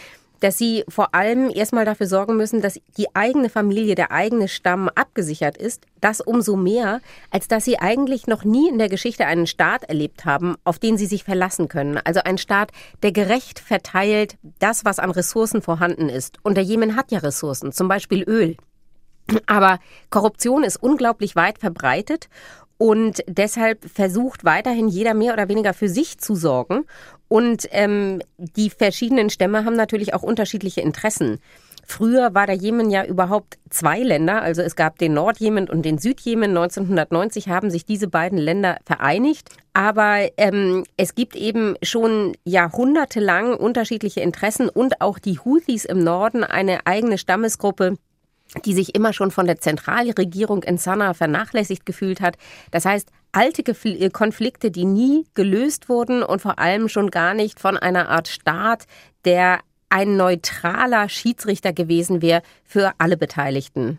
dass 0.40 0.58
sie 0.58 0.84
vor 0.88 1.14
allem 1.14 1.50
erstmal 1.50 1.84
dafür 1.84 2.06
sorgen 2.06 2.36
müssen, 2.36 2.60
dass 2.60 2.80
die 2.96 3.14
eigene 3.14 3.48
Familie, 3.48 3.94
der 3.94 4.12
eigene 4.12 4.48
Stamm 4.48 4.88
abgesichert 4.88 5.56
ist. 5.56 5.84
Das 6.00 6.20
umso 6.20 6.56
mehr, 6.56 7.00
als 7.30 7.48
dass 7.48 7.64
sie 7.64 7.78
eigentlich 7.78 8.26
noch 8.26 8.44
nie 8.44 8.68
in 8.68 8.78
der 8.78 8.88
Geschichte 8.88 9.26
einen 9.26 9.46
Staat 9.46 9.84
erlebt 9.84 10.24
haben, 10.24 10.56
auf 10.64 10.78
den 10.78 10.96
sie 10.96 11.06
sich 11.06 11.24
verlassen 11.24 11.68
können. 11.68 11.98
Also 12.04 12.20
ein 12.24 12.38
Staat, 12.38 12.70
der 13.02 13.12
gerecht 13.12 13.58
verteilt 13.58 14.36
das, 14.58 14.84
was 14.84 14.98
an 14.98 15.10
Ressourcen 15.10 15.62
vorhanden 15.62 16.08
ist. 16.08 16.38
Und 16.42 16.56
der 16.56 16.64
Jemen 16.64 16.96
hat 16.96 17.10
ja 17.10 17.18
Ressourcen, 17.18 17.72
zum 17.72 17.88
Beispiel 17.88 18.22
Öl. 18.22 18.56
Aber 19.46 19.78
Korruption 20.10 20.64
ist 20.64 20.82
unglaublich 20.82 21.36
weit 21.36 21.58
verbreitet 21.58 22.28
und 22.78 23.24
deshalb 23.26 23.84
versucht 23.90 24.44
weiterhin 24.44 24.88
jeder 24.88 25.12
mehr 25.12 25.32
oder 25.32 25.48
weniger 25.48 25.74
für 25.74 25.88
sich 25.88 26.18
zu 26.18 26.36
sorgen. 26.36 26.84
Und 27.26 27.68
ähm, 27.72 28.22
die 28.38 28.70
verschiedenen 28.70 29.30
Stämme 29.30 29.64
haben 29.64 29.76
natürlich 29.76 30.14
auch 30.14 30.22
unterschiedliche 30.22 30.80
Interessen. 30.80 31.40
Früher 31.90 32.34
war 32.34 32.46
der 32.46 32.54
Jemen 32.54 32.90
ja 32.90 33.04
überhaupt 33.04 33.58
zwei 33.70 34.00
Länder, 34.00 34.42
also 34.42 34.60
es 34.60 34.76
gab 34.76 34.98
den 34.98 35.14
Nordjemen 35.14 35.70
und 35.70 35.86
den 35.86 35.96
Südjemen. 35.96 36.50
1990 36.50 37.48
haben 37.48 37.70
sich 37.70 37.86
diese 37.86 38.08
beiden 38.08 38.38
Länder 38.38 38.76
vereinigt. 38.84 39.48
Aber 39.72 40.28
ähm, 40.36 40.84
es 40.98 41.14
gibt 41.14 41.34
eben 41.34 41.76
schon 41.82 42.36
jahrhundertelang 42.44 43.54
unterschiedliche 43.54 44.20
Interessen 44.20 44.68
und 44.68 45.00
auch 45.00 45.18
die 45.18 45.38
Houthis 45.38 45.86
im 45.86 46.04
Norden, 46.04 46.44
eine 46.44 46.86
eigene 46.86 47.16
Stammesgruppe, 47.16 47.96
die 48.64 48.74
sich 48.74 48.94
immer 48.94 49.12
schon 49.12 49.30
von 49.30 49.46
der 49.46 49.58
Zentralregierung 49.58 50.62
in 50.62 50.78
Sanaa 50.78 51.14
vernachlässigt 51.14 51.84
gefühlt 51.84 52.20
hat. 52.20 52.36
Das 52.70 52.84
heißt, 52.84 53.10
alte 53.32 53.62
äh, 53.62 54.10
Konflikte, 54.10 54.70
die 54.70 54.84
nie 54.84 55.26
gelöst 55.34 55.88
wurden 55.88 56.22
und 56.22 56.40
vor 56.40 56.58
allem 56.58 56.88
schon 56.88 57.10
gar 57.10 57.34
nicht 57.34 57.60
von 57.60 57.76
einer 57.76 58.08
Art 58.08 58.28
Staat, 58.28 58.86
der 59.24 59.60
ein 59.90 60.16
neutraler 60.16 61.08
Schiedsrichter 61.08 61.72
gewesen 61.72 62.22
wäre 62.22 62.42
für 62.64 62.92
alle 62.98 63.16
Beteiligten. 63.16 63.98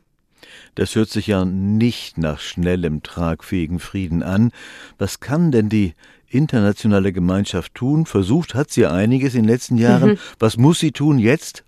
Das 0.76 0.96
hört 0.96 1.10
sich 1.10 1.28
ja 1.28 1.46
nicht 1.46 2.18
nach 2.18 2.40
schnellem, 2.40 3.04
tragfähigen 3.04 3.80
Frieden 3.80 4.24
an. 4.24 4.52
Was 4.98 5.20
kann 5.20 5.52
denn 5.52 5.70
die 5.70 5.94
internationale 6.28 7.12
Gemeinschaft 7.12 7.76
tun? 7.76 8.06
Versucht 8.06 8.56
hat 8.56 8.70
sie 8.72 8.86
einiges 8.86 9.36
in 9.36 9.44
den 9.44 9.50
letzten 9.50 9.78
Jahren. 9.78 10.12
Mhm. 10.12 10.18
Was 10.40 10.58
muss 10.58 10.80
sie 10.80 10.92
tun 10.92 11.20
jetzt? 11.20 11.64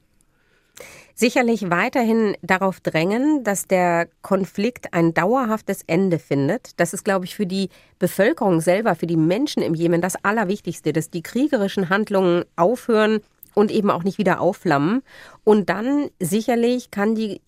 Sicherlich 1.22 1.70
weiterhin 1.70 2.36
darauf 2.42 2.80
drängen, 2.80 3.44
dass 3.44 3.68
der 3.68 4.08
Konflikt 4.24 4.92
ein 4.92 5.13
dauerhaftes 5.13 5.84
Ende 5.86 6.18
findet. 6.18 6.72
Das 6.80 6.96
ist, 6.96 7.06
glaube 7.06 7.25
ich, 7.25 7.36
für 7.36 7.46
die 7.46 7.70
Bevölkerung 8.00 8.60
selber, 8.60 8.96
für 8.96 9.06
die 9.06 9.18
Menschen 9.18 9.62
im 9.62 9.75
Jemen 9.75 10.01
das 10.01 10.16
Allerwichtigste, 10.25 10.94
dass 10.94 11.12
die 11.12 11.22
kriegerischen 11.22 11.90
Handlungen 11.90 12.44
aufhören 12.56 13.20
und 13.54 13.70
eben 13.70 13.92
auch 13.92 14.04
nicht 14.04 14.18
wieder 14.18 14.42
aufflammen. 14.42 15.04
Und 15.44 15.70
dann 15.70 16.10
sicherlich 16.20 16.90
die, 16.90 17.40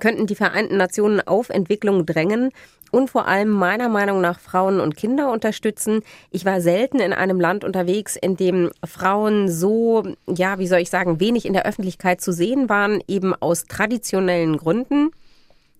könnten 0.00 0.26
die 0.26 0.34
Vereinten 0.34 0.76
Nationen 0.76 1.20
auf 1.20 1.50
Entwicklung 1.50 2.06
drängen, 2.06 2.50
und 2.94 3.10
vor 3.10 3.26
allem 3.26 3.50
meiner 3.50 3.88
Meinung 3.88 4.20
nach 4.20 4.38
Frauen 4.38 4.78
und 4.78 4.96
Kinder 4.96 5.30
unterstützen. 5.30 6.02
Ich 6.30 6.44
war 6.44 6.60
selten 6.60 7.00
in 7.00 7.12
einem 7.12 7.40
Land 7.40 7.64
unterwegs, 7.64 8.14
in 8.14 8.36
dem 8.36 8.70
Frauen 8.86 9.50
so, 9.50 10.04
ja, 10.28 10.58
wie 10.60 10.68
soll 10.68 10.78
ich 10.78 10.90
sagen, 10.90 11.18
wenig 11.18 11.44
in 11.44 11.54
der 11.54 11.66
Öffentlichkeit 11.66 12.20
zu 12.20 12.32
sehen 12.32 12.68
waren, 12.68 13.02
eben 13.08 13.34
aus 13.34 13.64
traditionellen 13.64 14.56
Gründen. 14.56 15.10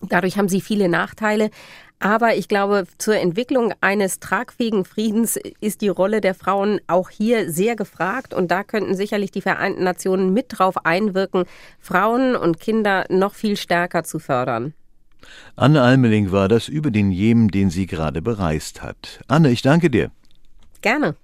Dadurch 0.01 0.37
haben 0.37 0.49
sie 0.49 0.59
viele 0.59 0.89
Nachteile. 0.89 1.49
Aber 1.99 2.35
ich 2.35 2.49
glaube, 2.49 2.83
zur 2.97 3.15
Entwicklung 3.15 3.73
eines 3.79 4.19
tragfähigen 4.19 4.83
Friedens 4.83 5.39
ist 5.61 5.79
die 5.79 5.87
Rolle 5.87 6.19
der 6.19 6.35
Frauen 6.35 6.81
auch 6.87 7.09
hier 7.09 7.49
sehr 7.49 7.77
gefragt. 7.77 8.33
Und 8.33 8.51
da 8.51 8.63
könnten 8.63 8.95
sicherlich 8.95 9.31
die 9.31 9.41
Vereinten 9.41 9.85
Nationen 9.85 10.33
mit 10.33 10.47
drauf 10.49 10.85
einwirken, 10.85 11.45
Frauen 11.79 12.35
und 12.35 12.59
Kinder 12.59 13.05
noch 13.07 13.33
viel 13.33 13.55
stärker 13.55 14.03
zu 14.03 14.19
fördern. 14.19 14.73
Anne 15.55 15.81
Almeling 15.81 16.31
war 16.31 16.47
das 16.47 16.67
über 16.67 16.91
den 16.91 17.11
Jemen, 17.11 17.49
den 17.49 17.69
sie 17.69 17.85
gerade 17.85 18.21
bereist 18.21 18.81
hat. 18.81 19.21
Anne, 19.27 19.51
ich 19.51 19.61
danke 19.61 19.89
dir. 19.89 20.11
Gerne. 20.81 21.15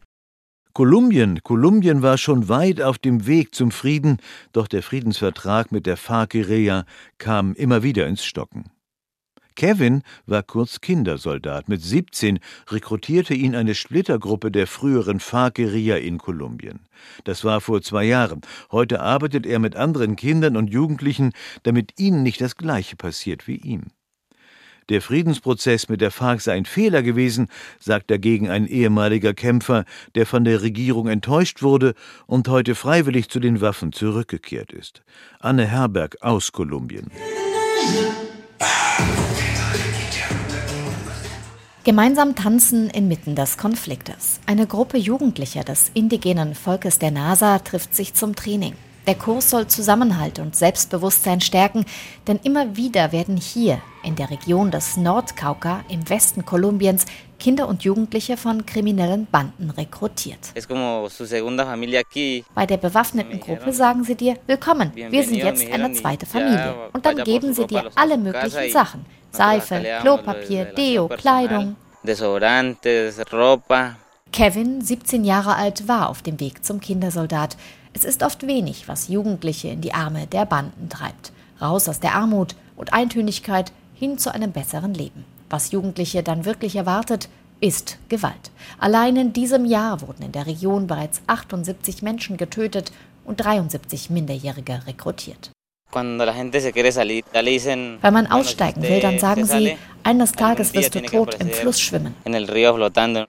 Kolumbien, 0.74 1.44
Kolumbien 1.44 2.02
war 2.02 2.18
schon 2.18 2.48
weit 2.48 2.82
auf 2.82 2.98
dem 2.98 3.28
Weg 3.28 3.54
zum 3.54 3.72
Frieden, 3.72 4.18
doch 4.54 4.68
der 4.68 4.84
Friedensvertrag 4.84 5.72
mit 5.72 5.86
der 5.86 5.98
FARC-Guerilla 5.98 6.86
kam 7.18 7.54
immer 7.56 7.84
wieder 7.84 8.08
ins 8.08 8.24
Stocken. 8.24 8.72
Kevin 9.56 10.04
war 10.26 10.44
kurz 10.44 10.82
Kindersoldat. 10.82 11.70
Mit 11.70 11.82
17 11.82 12.40
rekrutierte 12.70 13.34
ihn 13.34 13.56
eine 13.56 13.76
Splittergruppe 13.76 14.52
der 14.52 14.68
früheren 14.68 15.20
FARC-Guerilla 15.20 15.98
in 15.98 16.18
Kolumbien. 16.18 16.80
Das 17.24 17.44
war 17.44 17.62
vor 17.62 17.82
zwei 17.82 18.06
Jahren. 18.06 18.42
Heute 18.72 19.02
arbeitet 19.02 19.46
er 19.46 19.60
mit 19.60 19.76
anderen 19.76 20.16
Kindern 20.16 20.58
und 20.58 20.72
Jugendlichen, 20.72 21.32
damit 21.64 22.00
ihnen 22.00 22.24
nicht 22.24 22.42
das 22.42 22.56
Gleiche 22.56 22.96
passiert 22.96 23.48
wie 23.48 23.58
ihm. 23.58 23.92
Der 24.90 25.02
Friedensprozess 25.02 25.88
mit 25.88 26.02
der 26.02 26.12
FARC 26.12 26.42
sei 26.42 26.54
ein 26.54 26.66
Fehler 26.66 27.02
gewesen, 27.02 27.48
sagt 27.80 28.12
dagegen 28.12 28.50
ein 28.50 28.68
ehemaliger 28.68 29.34
Kämpfer, 29.34 29.86
der 30.16 30.26
von 30.26 30.44
der 30.44 30.62
Regierung 30.62 31.08
enttäuscht 31.08 31.62
wurde 31.62 31.94
und 32.26 32.50
heute 32.50 32.76
freiwillig 32.76 33.30
zu 33.30 33.40
den 33.40 33.62
Waffen 33.62 33.94
zurückgekehrt 33.94 34.74
ist. 34.74 35.02
Anne 35.40 35.66
Herberg 35.66 36.18
aus 36.22 36.52
Kolumbien. 36.52 37.10
Gemeinsam 41.84 42.36
tanzen 42.36 42.92
inmitten 42.92 43.34
des 43.34 43.58
Konfliktes. 43.58 44.40
Eine 44.46 44.68
Gruppe 44.68 45.00
Jugendlicher 45.00 45.64
des 45.64 45.90
indigenen 45.96 46.54
Volkes 46.54 47.00
der 47.00 47.10
NASA 47.10 47.58
trifft 47.58 47.96
sich 47.96 48.14
zum 48.14 48.36
Training. 48.36 48.76
Der 49.08 49.16
Kurs 49.16 49.50
soll 49.50 49.66
Zusammenhalt 49.68 50.38
und 50.38 50.56
Selbstbewusstsein 50.56 51.42
stärken, 51.42 51.86
denn 52.28 52.40
immer 52.44 52.76
wieder 52.78 53.12
werden 53.12 53.36
hier 53.36 53.82
in 54.04 54.16
der 54.16 54.30
Region 54.30 54.70
des 54.70 54.96
Nordkauka 54.96 55.84
im 55.90 56.08
Westen 56.08 56.46
Kolumbiens 56.46 57.06
Kinder 57.40 57.68
und 57.68 57.84
Jugendliche 57.84 58.38
von 58.38 58.64
kriminellen 58.68 59.26
Banden 59.26 59.72
rekrutiert. 59.72 60.52
Bei 62.54 62.66
der 62.68 62.78
bewaffneten 62.78 63.40
Gruppe 63.40 63.74
sagen 63.74 64.04
sie 64.04 64.14
dir, 64.14 64.38
willkommen, 64.46 64.92
wir 64.94 65.24
sind 65.24 65.38
jetzt 65.38 65.72
eine 65.72 65.94
zweite 65.94 66.28
Familie. 66.28 66.76
Und 66.94 67.04
dann 67.04 67.24
geben 67.24 67.56
sie 67.56 67.66
dir 67.66 67.90
alle 67.96 68.20
möglichen 68.20 68.72
Sachen. 68.72 69.04
Seife, 69.32 69.84
Klopapier, 70.02 70.66
Deo, 70.66 71.08
Kleidung. 71.08 71.76
Kevin, 74.32 74.82
17 74.82 75.26
Jahre 75.26 75.56
alt, 75.56 75.88
war 75.88 76.10
auf 76.10 76.22
dem 76.22 76.40
Weg 76.40 76.64
zum 76.64 76.80
Kindersoldat. 76.80 77.58
Es 77.94 78.04
ist 78.06 78.24
oft 78.24 78.48
wenig, 78.48 78.88
was 78.88 79.10
Jugendliche 79.10 79.68
in 79.68 79.82
die 79.82 79.94
Arme 79.94 80.28
der 80.28 80.46
Banden 80.46 80.90
treibt. 80.90 81.32
Raus 81.62 81.90
aus 81.90 82.00
der 82.00 82.16
Armut 82.16 82.56
und 82.76 82.94
Eintönigkeit 82.94 83.72
hin 83.94 84.18
zu 84.18 84.34
einem 84.34 84.52
besseren 84.52 84.94
Leben. 84.94 85.26
Was 85.50 85.72
Jugendliche 85.72 86.24
dann 86.24 86.46
wirklich 86.46 86.76
erwartet, 86.76 87.30
ist 87.60 88.00
Gewalt. 88.10 88.52
Allein 88.80 89.16
in 89.18 89.34
diesem 89.34 89.66
Jahr 89.66 90.02
wurden 90.02 90.24
in 90.24 90.32
der 90.32 90.48
Region 90.48 90.88
bereits 90.88 91.22
78 91.28 92.02
Menschen 92.02 92.38
getötet 92.38 92.92
und 93.26 93.44
73 93.44 94.10
Minderjährige 94.10 94.82
rekrutiert. 94.88 95.52
Wenn 95.94 96.18
man 98.14 98.28
aussteigen 98.28 98.82
will, 98.82 99.02
dann 99.02 99.20
sagen 99.20 99.46
sie, 99.46 99.78
eines 100.04 100.32
Tages 100.32 100.74
wirst 100.74 100.96
du 100.96 101.02
tot 101.02 101.36
im 101.36 101.50
Fluss 101.50 101.82
schwimmen. 101.82 102.16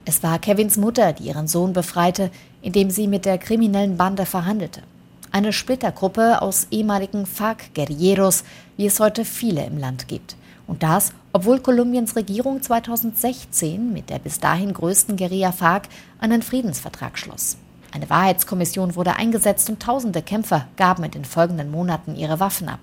Es 0.04 0.22
war 0.22 0.38
Kevins 0.38 0.76
Mutter, 0.76 1.12
die 1.12 1.24
ihren 1.24 1.48
Sohn 1.48 1.72
befreite, 1.72 2.30
indem 2.62 2.90
sie 2.90 3.06
mit 3.06 3.24
der 3.24 3.38
kriminellen 3.38 3.96
Bande 3.96 4.24
verhandelte. 4.24 4.82
Eine 5.30 5.52
Splittergruppe 5.52 6.40
aus 6.40 6.68
ehemaligen 6.70 7.26
FARC-Guerilleros, 7.26 8.44
wie 8.76 8.86
es 8.86 9.00
heute 9.00 9.24
viele 9.24 9.64
im 9.64 9.78
Land 9.78 10.08
gibt. 10.08 10.36
Und 10.66 10.82
das, 10.82 11.12
obwohl 11.32 11.60
Kolumbiens 11.60 12.16
Regierung 12.16 12.62
2016 12.62 13.92
mit 13.92 14.10
der 14.10 14.18
bis 14.18 14.40
dahin 14.40 14.72
größten 14.72 15.16
Guerilla 15.16 15.52
FARC 15.52 15.88
einen 16.20 16.42
Friedensvertrag 16.42 17.18
schloss. 17.18 17.56
Eine 17.92 18.08
Wahrheitskommission 18.08 18.94
wurde 18.94 19.16
eingesetzt 19.16 19.68
und 19.68 19.82
tausende 19.82 20.22
Kämpfer 20.22 20.66
gaben 20.76 21.04
in 21.04 21.10
den 21.10 21.24
folgenden 21.24 21.70
Monaten 21.70 22.16
ihre 22.16 22.40
Waffen 22.40 22.68
ab. 22.68 22.80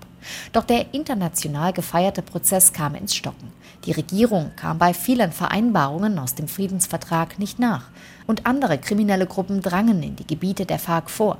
Doch 0.52 0.64
der 0.64 0.92
international 0.92 1.72
gefeierte 1.72 2.22
Prozess 2.22 2.72
kam 2.72 2.94
ins 2.94 3.14
Stocken. 3.14 3.52
Die 3.84 3.92
Regierung 3.92 4.50
kam 4.56 4.78
bei 4.78 4.92
vielen 4.92 5.32
Vereinbarungen 5.32 6.18
aus 6.18 6.34
dem 6.34 6.48
Friedensvertrag 6.48 7.38
nicht 7.38 7.58
nach 7.58 7.84
und 8.26 8.46
andere 8.46 8.78
kriminelle 8.78 9.26
Gruppen 9.26 9.62
drangen 9.62 10.02
in 10.02 10.16
die 10.16 10.26
Gebiete 10.26 10.66
der 10.66 10.78
FARC 10.78 11.10
vor. 11.10 11.38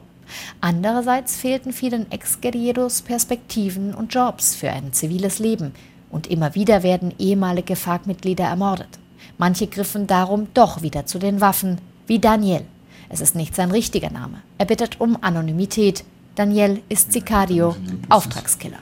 Andererseits 0.61 1.37
fehlten 1.37 1.73
vielen 1.73 2.11
Ex-Guerilleros 2.11 3.03
Perspektiven 3.03 3.95
und 3.95 4.15
Jobs 4.15 4.55
für 4.55 4.71
ein 4.71 4.93
ziviles 4.93 5.39
Leben 5.39 5.73
und 6.11 6.27
immer 6.27 6.55
wieder 6.55 6.83
werden 6.83 7.15
ehemalige 7.19 7.77
FARC-Mitglieder 7.77 8.45
ermordet. 8.45 8.99
Manche 9.39 9.67
griffen 9.67 10.07
darum 10.07 10.49
doch 10.55 10.83
wieder 10.83 11.07
zu 11.07 11.19
den 11.19 11.41
Waffen, 11.41 11.79
wie 12.07 12.19
Daniel. 12.19 12.65
Es 13.09 13.21
ist 13.21 13.35
nicht 13.35 13.55
sein 13.55 13.71
richtiger 13.71 14.11
Name. 14.11 14.43
Er 14.59 14.67
bittet 14.67 15.01
um 15.01 15.19
Anonymität. 15.21 16.05
Daniel 16.35 16.83
ist 16.89 17.13
Sicario, 17.13 17.77
Auftragskiller. 18.09 18.79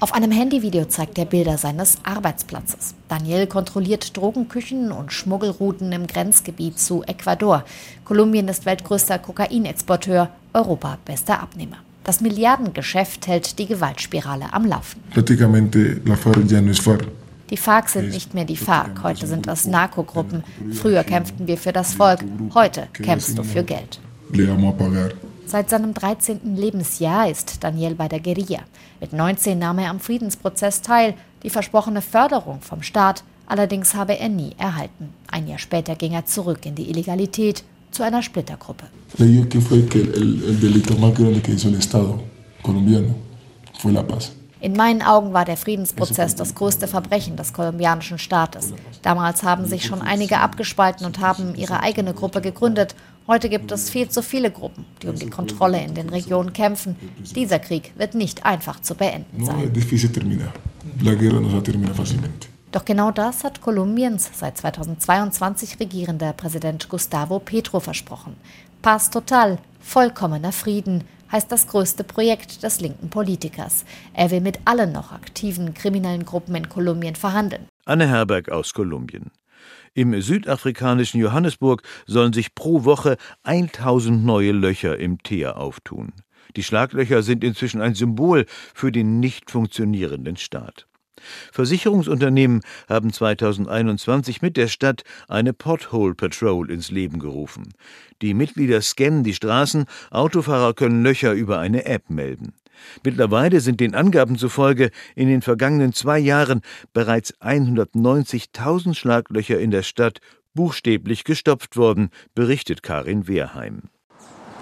Auf 0.00 0.12
einem 0.14 0.32
Handyvideo 0.32 0.84
zeigt 0.86 1.16
er 1.18 1.24
Bilder 1.24 1.58
seines 1.58 1.98
Arbeitsplatzes. 2.02 2.94
Daniel 3.08 3.46
kontrolliert 3.46 4.16
Drogenküchen 4.16 4.92
und 4.92 5.12
Schmuggelrouten 5.12 5.92
im 5.92 6.06
Grenzgebiet 6.06 6.78
zu 6.78 7.02
Ecuador. 7.04 7.64
Kolumbien 8.04 8.48
ist 8.48 8.66
weltgrößter 8.66 9.18
Kokainexporteur, 9.18 10.28
Europa 10.52 10.98
bester 11.04 11.40
Abnehmer. 11.40 11.78
Das 12.04 12.20
Milliardengeschäft 12.20 13.28
hält 13.28 13.58
die 13.60 13.66
Gewaltspirale 13.66 14.52
am 14.52 14.66
Laufen. 14.66 15.00
Die 17.52 17.58
FARC 17.58 17.90
sind 17.90 18.08
nicht 18.08 18.32
mehr 18.32 18.46
die 18.46 18.56
FARC. 18.56 19.02
Heute 19.02 19.26
sind 19.26 19.46
es 19.46 19.66
Narkogruppen. 19.66 20.42
Früher 20.72 21.04
kämpften 21.04 21.46
wir 21.46 21.58
für 21.58 21.70
das 21.70 21.92
Volk. 21.92 22.24
Heute 22.54 22.88
kämpfst 22.94 23.36
du 23.36 23.44
für 23.44 23.62
Geld. 23.62 24.00
Seit 25.44 25.68
seinem 25.68 25.92
13. 25.92 26.56
Lebensjahr 26.56 27.28
ist 27.28 27.62
Daniel 27.62 27.94
bei 27.94 28.08
der 28.08 28.20
Guerilla. 28.20 28.60
Mit 29.02 29.12
19 29.12 29.58
nahm 29.58 29.80
er 29.80 29.90
am 29.90 30.00
Friedensprozess 30.00 30.80
teil. 30.80 31.12
Die 31.42 31.50
versprochene 31.50 32.00
Förderung 32.00 32.62
vom 32.62 32.82
Staat 32.82 33.22
allerdings 33.46 33.94
habe 33.94 34.18
er 34.18 34.30
nie 34.30 34.52
erhalten. 34.56 35.10
Ein 35.30 35.46
Jahr 35.46 35.58
später 35.58 35.94
ging 35.94 36.12
er 36.12 36.24
zurück 36.24 36.64
in 36.64 36.74
die 36.74 36.88
Illegalität 36.88 37.64
zu 37.90 38.02
einer 38.02 38.22
Splittergruppe. 38.22 38.86
In 44.62 44.74
meinen 44.74 45.02
Augen 45.02 45.32
war 45.32 45.44
der 45.44 45.56
Friedensprozess 45.56 46.36
das 46.36 46.54
größte 46.54 46.86
Verbrechen 46.86 47.34
des 47.34 47.52
kolumbianischen 47.52 48.20
Staates. 48.20 48.72
Damals 49.02 49.42
haben 49.42 49.66
sich 49.66 49.84
schon 49.84 50.00
einige 50.00 50.38
abgespalten 50.38 51.04
und 51.04 51.18
haben 51.18 51.56
ihre 51.56 51.80
eigene 51.80 52.14
Gruppe 52.14 52.40
gegründet. 52.40 52.94
Heute 53.26 53.48
gibt 53.48 53.72
es 53.72 53.90
viel 53.90 54.08
zu 54.08 54.22
viele 54.22 54.52
Gruppen, 54.52 54.84
die 55.02 55.08
um 55.08 55.16
die 55.16 55.30
Kontrolle 55.30 55.82
in 55.82 55.94
den 55.94 56.10
Regionen 56.10 56.52
kämpfen. 56.52 56.94
Dieser 57.34 57.58
Krieg 57.58 57.92
wird 57.96 58.14
nicht 58.14 58.46
einfach 58.46 58.80
zu 58.80 58.94
beenden 58.94 59.44
sein. 59.44 59.72
Doch 62.70 62.84
genau 62.84 63.10
das 63.10 63.42
hat 63.42 63.60
Kolumbiens 63.62 64.30
seit 64.32 64.58
2022 64.58 65.80
regierender 65.80 66.32
Präsident 66.34 66.88
Gustavo 66.88 67.40
Petro 67.40 67.80
versprochen. 67.80 68.36
Paz 68.80 69.10
total, 69.10 69.58
vollkommener 69.80 70.52
Frieden, 70.52 71.02
heißt 71.32 71.50
das 71.50 71.66
größte 71.66 72.04
Projekt 72.04 72.62
des 72.62 72.80
linken 72.80 73.10
Politikers. 73.10 73.84
Er 74.14 74.30
will 74.30 74.40
mit 74.40 74.60
allen 74.66 74.92
noch 74.92 75.10
aktiven 75.10 75.74
kriminellen 75.74 76.24
Gruppen 76.24 76.54
in 76.54 76.68
Kolumbien 76.68 77.16
verhandeln. 77.16 77.66
Anne 77.84 78.06
Herberg 78.08 78.50
aus 78.50 78.74
Kolumbien. 78.74 79.32
Im 79.94 80.20
südafrikanischen 80.20 81.20
Johannesburg 81.20 81.82
sollen 82.06 82.32
sich 82.32 82.54
pro 82.54 82.84
Woche 82.84 83.16
1000 83.42 84.24
neue 84.24 84.52
Löcher 84.52 84.98
im 84.98 85.22
Teer 85.22 85.56
auftun. 85.56 86.12
Die 86.56 86.62
Schlaglöcher 86.62 87.22
sind 87.22 87.42
inzwischen 87.44 87.80
ein 87.80 87.94
Symbol 87.94 88.46
für 88.74 88.92
den 88.92 89.20
nicht 89.20 89.50
funktionierenden 89.50 90.36
Staat. 90.36 90.86
Versicherungsunternehmen 91.52 92.62
haben 92.88 93.12
2021 93.12 94.42
mit 94.42 94.56
der 94.56 94.68
Stadt 94.68 95.02
eine 95.28 95.52
Pothole 95.52 96.14
Patrol 96.14 96.70
ins 96.70 96.90
Leben 96.90 97.18
gerufen. 97.18 97.72
Die 98.20 98.34
Mitglieder 98.34 98.80
scannen 98.80 99.24
die 99.24 99.34
Straßen, 99.34 99.86
Autofahrer 100.10 100.74
können 100.74 101.02
Löcher 101.02 101.32
über 101.32 101.58
eine 101.58 101.86
App 101.86 102.10
melden. 102.10 102.54
Mittlerweile 103.04 103.60
sind 103.60 103.80
den 103.80 103.94
Angaben 103.94 104.36
zufolge 104.38 104.90
in 105.14 105.28
den 105.28 105.42
vergangenen 105.42 105.92
zwei 105.92 106.18
Jahren 106.18 106.62
bereits 106.92 107.34
190.000 107.40 108.94
Schlaglöcher 108.94 109.58
in 109.58 109.70
der 109.70 109.82
Stadt 109.82 110.20
buchstäblich 110.54 111.24
gestopft 111.24 111.76
worden, 111.76 112.10
berichtet 112.34 112.82
Karin 112.82 113.28
Wehrheim. 113.28 113.82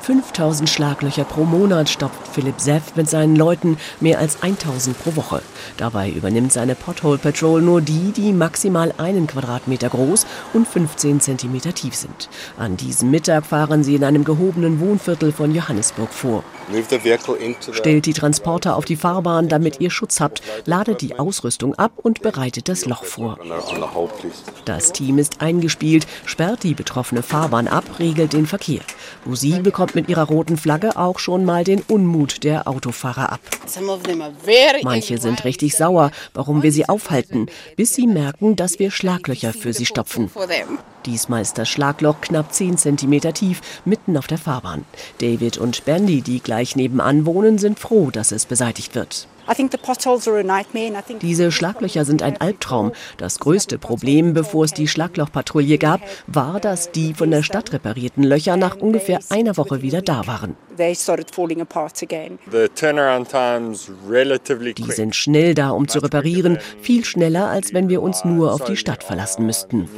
5000 0.01 0.69
Schlaglöcher 0.69 1.25
pro 1.25 1.45
Monat 1.45 1.89
stopft 1.89 2.27
Philipp 2.29 2.61
Seff 2.61 2.97
mit 2.97 3.09
seinen 3.09 3.37
Leuten 3.37 3.77
mehr 4.01 4.19
als 4.19 4.43
1000 4.43 4.99
pro 4.99 5.15
Woche. 5.17 5.43
Dabei 5.77 6.11
übernimmt 6.11 6.53
seine 6.53 6.75
Pothole 6.75 7.19
Patrol 7.19 7.61
nur 7.61 7.81
die, 7.81 8.13
die 8.13 8.33
maximal 8.33 8.95
einen 8.97 9.27
Quadratmeter 9.27 9.91
groß 9.91 10.27
und 10.55 10.67
15 10.67 11.21
Zentimeter 11.21 11.75
tief 11.75 11.95
sind. 11.95 12.29
An 12.59 12.77
diesem 12.77 13.11
Mittag 13.11 13.47
fahren 13.47 13.85
sie 13.85 13.95
in 13.95 14.05
einem 14.05 14.25
gehobenen 14.25 14.81
Wohnviertel 14.81 15.33
von 15.33 15.55
Johannesburg 15.55 16.13
vor. 16.13 16.45
Stellt 17.73 18.07
die 18.07 18.13
Transporter 18.13 18.77
auf 18.77 18.85
die 18.85 18.97
Fahrbahn, 18.97 19.49
damit 19.49 19.81
ihr 19.81 19.91
Schutz 19.91 20.21
habt, 20.21 20.43
ladet 20.67 21.01
die 21.01 21.19
Ausrüstung 21.19 21.75
ab 21.75 21.93
und 21.97 22.23
bereitet 22.23 22.69
das 22.69 22.87
Loch 22.87 23.05
vor. 23.05 23.39
Das 24.65 24.93
Team 24.93 25.19
ist 25.19 25.41
eingespielt, 25.41 26.07
sperrt 26.25 26.63
die 26.63 26.75
betroffene 26.75 27.23
Fahrbahn 27.23 27.69
ab, 27.69 27.85
regelt 27.99 28.33
den 28.33 28.47
Verkehr. 28.47 28.81
Lucy 29.25 29.61
bekommt 29.61 29.95
mit 29.95 30.09
ihrer 30.09 30.25
roten 30.25 30.57
Flagge 30.57 30.97
auch 30.97 31.19
schon 31.19 31.45
mal 31.45 31.65
den 31.65 31.83
Unmut 31.83 32.45
der 32.45 32.69
Autofahrer 32.69 33.33
ab. 33.33 33.41
Manche 34.83 35.19
sind 35.19 35.45
richtig 35.45 35.77
sauer, 35.77 36.11
warum 36.35 36.63
wir 36.63 36.73
sie 36.73 36.89
aufhalten, 36.89 37.47
bis 37.77 37.95
sie 37.95 38.07
merken, 38.07 38.57
dass 38.57 38.79
wir 38.79 38.91
Schlaglöcher 38.91 39.53
für 39.53 39.73
sie 39.73 39.87
stopfen. 39.87 40.31
Diesmal 41.07 41.43
ist 41.43 41.57
das 41.57 41.69
Schlagloch 41.69 42.21
knapp 42.21 42.53
10 42.53 42.77
cm 42.77 43.33
tief, 43.33 43.61
mitten 43.85 44.17
auf 44.17 44.27
der 44.27 44.39
Fahrbahn. 44.39 44.85
David 45.19 45.57
und 45.57 45.85
Bandy, 45.87 46.21
die 46.21 46.41
gleich 46.41 46.60
nebenan 46.77 47.27
wohnen, 47.27 47.59
sind 47.59 47.79
froh, 47.79 48.11
dass 48.11 48.33
es 48.33 48.47
beseitigt 48.47 48.95
wird. 48.95 49.27
Diese 51.23 51.53
Schlaglöcher 51.53 52.05
sind 52.05 52.23
ein 52.23 52.41
Albtraum. 52.41 52.93
Das 53.17 53.39
größte 53.39 53.79
Problem, 53.79 54.35
bevor 54.35 54.65
es 54.65 54.73
die 54.73 54.89
Schlaglochpatrouille 54.89 55.79
gab, 55.79 56.01
war, 56.27 56.61
dass 56.61 56.93
die 56.93 57.15
von 57.15 57.31
der 57.31 57.43
Stadt 57.43 57.73
reparierten 57.73 58.23
Löcher 58.23 58.57
nach 58.57 58.77
ungefähr 58.77 59.21
einer 59.31 59.57
Woche 59.57 59.83
wieder 59.83 60.03
da 60.03 60.27
waren. 60.27 60.57
Die 64.75 64.93
sind 64.93 65.15
schnell 65.17 65.55
da, 65.55 65.71
um 65.71 65.89
zu 65.89 65.99
reparieren, 65.99 66.59
viel 66.81 67.05
schneller, 67.05 67.49
als 67.49 67.75
wenn 67.75 67.89
wir 67.89 68.01
uns 68.01 68.25
nur 68.25 68.55
auf 68.55 68.65
die 68.65 68.77
Stadt 68.77 69.05
verlassen 69.05 69.45
müssten. 69.45 69.89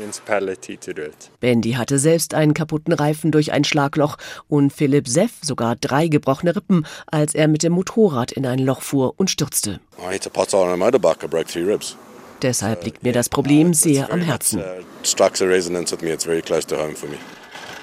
Bandy 1.40 1.72
hatte 1.72 1.98
selbst 1.98 2.35
einen 2.35 2.55
kaputten 2.55 2.92
Reifen 2.92 3.31
durch 3.31 3.52
ein 3.52 3.64
Schlagloch 3.64 4.16
und 4.48 4.72
Philipp 4.72 5.07
Seff 5.09 5.33
sogar 5.42 5.76
drei 5.76 6.09
gebrochene 6.09 6.57
Rippen, 6.57 6.87
als 7.07 7.35
er 7.35 7.48
mit 7.48 7.62
dem 7.62 7.72
Motorrad 7.72 8.33
in 8.33 8.46
ein 8.46 8.59
Loch 8.59 8.83
fuhr 8.83 9.14
und 9.16 9.31
stürzte. 9.33 9.81
Deshalb 12.42 12.85
liegt 12.85 13.03
mir 13.03 13.12
das 13.12 13.29
Problem 13.29 13.73
sehr 13.73 14.12
am 14.12 14.21
Herzen. 14.21 14.62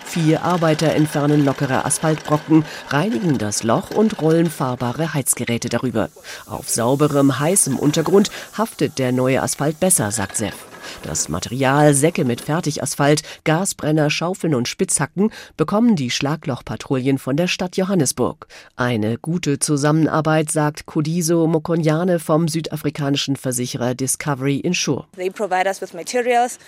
Vier 0.05 0.41
Arbeiter 0.41 0.93
entfernen 0.95 1.45
lockere 1.45 1.85
Asphaltbrocken, 1.85 2.65
reinigen 2.87 3.37
das 3.37 3.61
Loch 3.61 3.91
und 3.91 4.21
rollen 4.21 4.49
fahrbare 4.49 5.13
Heizgeräte 5.13 5.69
darüber. 5.69 6.09
Auf 6.47 6.67
sauberem, 6.67 7.39
heißem 7.39 7.77
Untergrund 7.77 8.31
haftet 8.57 8.97
der 8.97 9.11
neue 9.11 9.43
Asphalt 9.43 9.79
besser, 9.79 10.11
sagt 10.11 10.37
Seff. 10.37 10.68
Das 11.03 11.29
Material, 11.29 11.93
Säcke 11.93 12.25
mit 12.25 12.41
Fertigasphalt, 12.41 13.23
Gasbrenner, 13.43 14.09
Schaufeln 14.09 14.55
und 14.55 14.67
Spitzhacken 14.67 15.31
bekommen 15.57 15.95
die 15.95 16.11
Schlaglochpatrouillen 16.11 17.17
von 17.17 17.37
der 17.37 17.47
Stadt 17.47 17.77
Johannesburg. 17.77 18.47
Eine 18.75 19.17
gute 19.17 19.59
Zusammenarbeit, 19.59 20.51
sagt 20.51 20.85
Kodiso 20.85 21.47
Mokonyane 21.47 22.19
vom 22.19 22.47
südafrikanischen 22.47 23.35
Versicherer 23.35 23.95
Discovery 23.95 24.57
Insure. 24.57 25.05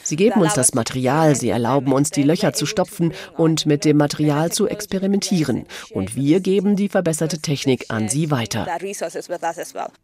Sie 0.03 0.15
geben 0.15 0.41
uns 0.41 0.53
das 0.53 0.73
Material, 0.73 1.35
sie 1.35 1.49
erlauben 1.49 1.93
uns, 1.93 2.11
die 2.11 2.23
Löcher 2.23 2.53
zu 2.53 2.65
stopfen 2.65 3.13
und 3.37 3.65
mit 3.65 3.85
dem 3.85 3.97
Material 3.97 4.51
zu 4.51 4.67
experimentieren. 4.67 5.65
Und 5.91 6.15
wir 6.15 6.39
geben 6.39 6.75
die 6.75 6.89
verbesserte 6.89 7.39
Technik 7.39 7.85
an 7.89 8.09
sie 8.09 8.31
weiter. 8.31 8.67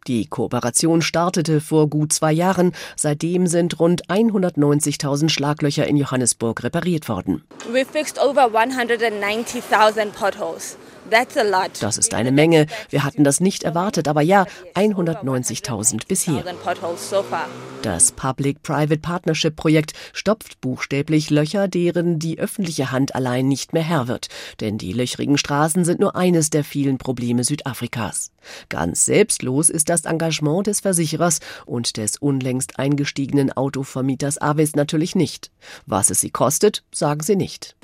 Die 0.06 0.26
Kooperation 0.26 1.02
startete 1.02 1.60
vor 1.60 1.88
gut 1.88 2.12
zwei 2.12 2.32
Jahren. 2.32 2.72
Seitdem 2.96 3.46
sind 3.46 3.78
rund 3.80 4.07
190.000 4.08 5.28
Schlaglöcher 5.28 5.86
in 5.86 5.96
Johannesburg 5.96 6.62
repariert 6.62 7.08
worden. 7.08 7.42
We 7.72 7.84
fixed 7.84 8.18
over 8.18 8.46
190.000 8.46 10.12
potholes. 10.12 10.76
Das 11.80 11.98
ist 11.98 12.14
eine 12.14 12.32
Menge. 12.32 12.66
Wir 12.90 13.04
hatten 13.04 13.24
das 13.24 13.40
nicht 13.40 13.62
erwartet, 13.64 14.08
aber 14.08 14.22
ja, 14.22 14.46
190.000 14.74 16.06
bisher. 16.06 16.44
Das 17.82 18.12
Public-Private 18.12 18.98
Partnership-Projekt 18.98 19.92
stopft 20.12 20.60
buchstäblich 20.60 21.30
Löcher, 21.30 21.68
deren 21.68 22.18
die 22.18 22.38
öffentliche 22.38 22.90
Hand 22.90 23.14
allein 23.14 23.46
nicht 23.46 23.72
mehr 23.72 23.82
Herr 23.82 24.08
wird. 24.08 24.28
Denn 24.60 24.78
die 24.78 24.92
löchrigen 24.92 25.38
Straßen 25.38 25.84
sind 25.84 26.00
nur 26.00 26.16
eines 26.16 26.50
der 26.50 26.64
vielen 26.64 26.98
Probleme 26.98 27.44
Südafrikas. 27.44 28.32
Ganz 28.68 29.04
selbstlos 29.04 29.70
ist 29.70 29.88
das 29.88 30.04
Engagement 30.04 30.66
des 30.66 30.80
Versicherers 30.80 31.40
und 31.66 31.96
des 31.96 32.16
unlängst 32.16 32.78
eingestiegenen 32.78 33.52
Autovermieters 33.52 34.38
Avis 34.38 34.74
natürlich 34.74 35.14
nicht. 35.14 35.50
Was 35.86 36.10
es 36.10 36.20
sie 36.20 36.30
kostet, 36.30 36.82
sagen 36.92 37.22
sie 37.22 37.36
nicht. 37.36 37.76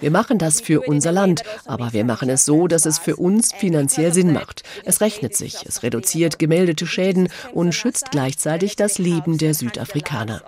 Wir 0.00 0.10
machen 0.10 0.38
das 0.38 0.60
für 0.60 0.80
unser 0.80 1.12
Land. 1.12 1.21
Land, 1.22 1.44
aber 1.66 1.92
wir 1.92 2.04
machen 2.04 2.28
es 2.28 2.44
so, 2.44 2.66
dass 2.66 2.84
es 2.84 2.98
für 2.98 3.14
uns 3.14 3.52
finanziell 3.52 4.12
Sinn 4.12 4.32
macht. 4.32 4.64
Es 4.84 5.00
rechnet 5.00 5.36
sich, 5.36 5.64
es 5.66 5.84
reduziert 5.84 6.40
gemeldete 6.40 6.84
Schäden 6.84 7.28
und 7.52 7.72
schützt 7.72 8.10
gleichzeitig 8.10 8.74
das 8.74 8.98
Leben 8.98 9.38
der 9.38 9.54
Südafrikaner. 9.54 10.42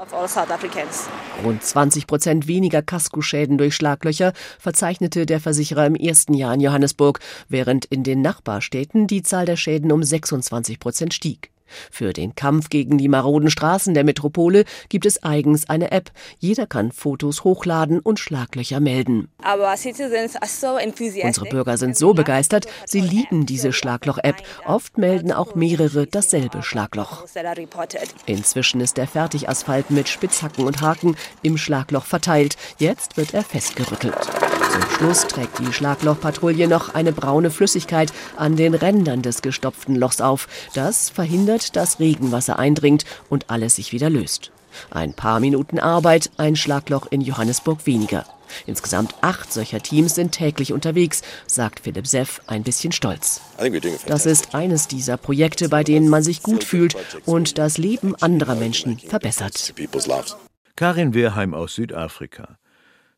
Rund 1.44 1.62
20 1.62 2.06
Prozent 2.08 2.48
weniger 2.48 2.82
Kaskoschäden 2.82 3.56
durch 3.56 3.76
Schlaglöcher 3.76 4.32
verzeichnete 4.58 5.26
der 5.26 5.38
Versicherer 5.38 5.86
im 5.86 5.94
ersten 5.94 6.34
Jahr 6.34 6.54
in 6.54 6.60
Johannesburg, 6.60 7.20
während 7.48 7.84
in 7.84 8.02
den 8.02 8.20
Nachbarstädten 8.20 9.06
die 9.06 9.22
Zahl 9.22 9.46
der 9.46 9.56
Schäden 9.56 9.92
um 9.92 10.02
26 10.02 10.80
Prozent 10.80 11.14
stieg. 11.14 11.53
Für 11.90 12.12
den 12.12 12.34
Kampf 12.34 12.68
gegen 12.68 12.98
die 12.98 13.08
maroden 13.08 13.50
Straßen 13.50 13.94
der 13.94 14.04
Metropole 14.04 14.64
gibt 14.88 15.06
es 15.06 15.22
eigens 15.22 15.68
eine 15.68 15.90
App. 15.90 16.10
Jeder 16.38 16.66
kann 16.66 16.92
Fotos 16.92 17.44
hochladen 17.44 18.00
und 18.00 18.18
Schlaglöcher 18.18 18.80
melden. 18.80 19.28
Unsere 21.22 21.46
Bürger 21.46 21.78
sind 21.78 21.96
so 21.96 22.14
begeistert, 22.14 22.66
sie 22.86 23.00
lieben 23.00 23.46
diese 23.46 23.72
Schlagloch-App. 23.72 24.42
Oft 24.66 24.98
melden 24.98 25.32
auch 25.32 25.54
mehrere 25.54 26.06
dasselbe 26.06 26.62
Schlagloch. 26.62 27.24
Inzwischen 28.26 28.80
ist 28.80 28.96
der 28.96 29.06
Fertigasphalt 29.06 29.90
mit 29.90 30.08
Spitzhacken 30.08 30.66
und 30.66 30.80
Haken 30.80 31.16
im 31.42 31.56
Schlagloch 31.56 32.04
verteilt. 32.04 32.56
Jetzt 32.78 33.16
wird 33.16 33.34
er 33.34 33.42
festgerüttelt. 33.42 34.14
Zum 34.74 34.90
Schluss 34.90 35.26
trägt 35.28 35.60
die 35.60 35.72
Schlaglochpatrouille 35.72 36.66
noch 36.66 36.94
eine 36.94 37.12
braune 37.12 37.52
Flüssigkeit 37.52 38.12
an 38.36 38.56
den 38.56 38.74
Rändern 38.74 39.22
des 39.22 39.40
gestopften 39.40 39.94
Lochs 39.94 40.20
auf. 40.20 40.48
Das 40.74 41.10
verhindert, 41.10 41.53
dass 41.58 42.00
Regenwasser 42.00 42.58
eindringt 42.58 43.04
und 43.28 43.50
alles 43.50 43.76
sich 43.76 43.92
wieder 43.92 44.10
löst. 44.10 44.52
Ein 44.90 45.14
paar 45.14 45.40
Minuten 45.40 45.78
Arbeit, 45.78 46.30
ein 46.36 46.56
Schlagloch 46.56 47.06
in 47.10 47.20
Johannesburg 47.20 47.86
weniger. 47.86 48.26
Insgesamt 48.66 49.14
acht 49.20 49.52
solcher 49.52 49.80
Teams 49.80 50.14
sind 50.14 50.32
täglich 50.32 50.72
unterwegs, 50.72 51.22
sagt 51.46 51.80
Philipp 51.80 52.06
Seff 52.06 52.40
ein 52.46 52.62
bisschen 52.62 52.92
stolz. 52.92 53.40
Das 54.06 54.26
ist 54.26 54.54
eines 54.54 54.88
dieser 54.88 55.16
Projekte, 55.16 55.68
bei 55.68 55.82
denen 55.82 56.08
man 56.08 56.22
sich 56.22 56.42
gut 56.42 56.64
fühlt 56.64 56.96
und 57.24 57.58
das 57.58 57.78
Leben 57.78 58.14
anderer 58.16 58.54
Menschen 58.54 58.98
verbessert. 58.98 59.74
Karin 60.76 61.14
Wehrheim 61.14 61.54
aus 61.54 61.74
Südafrika. 61.74 62.58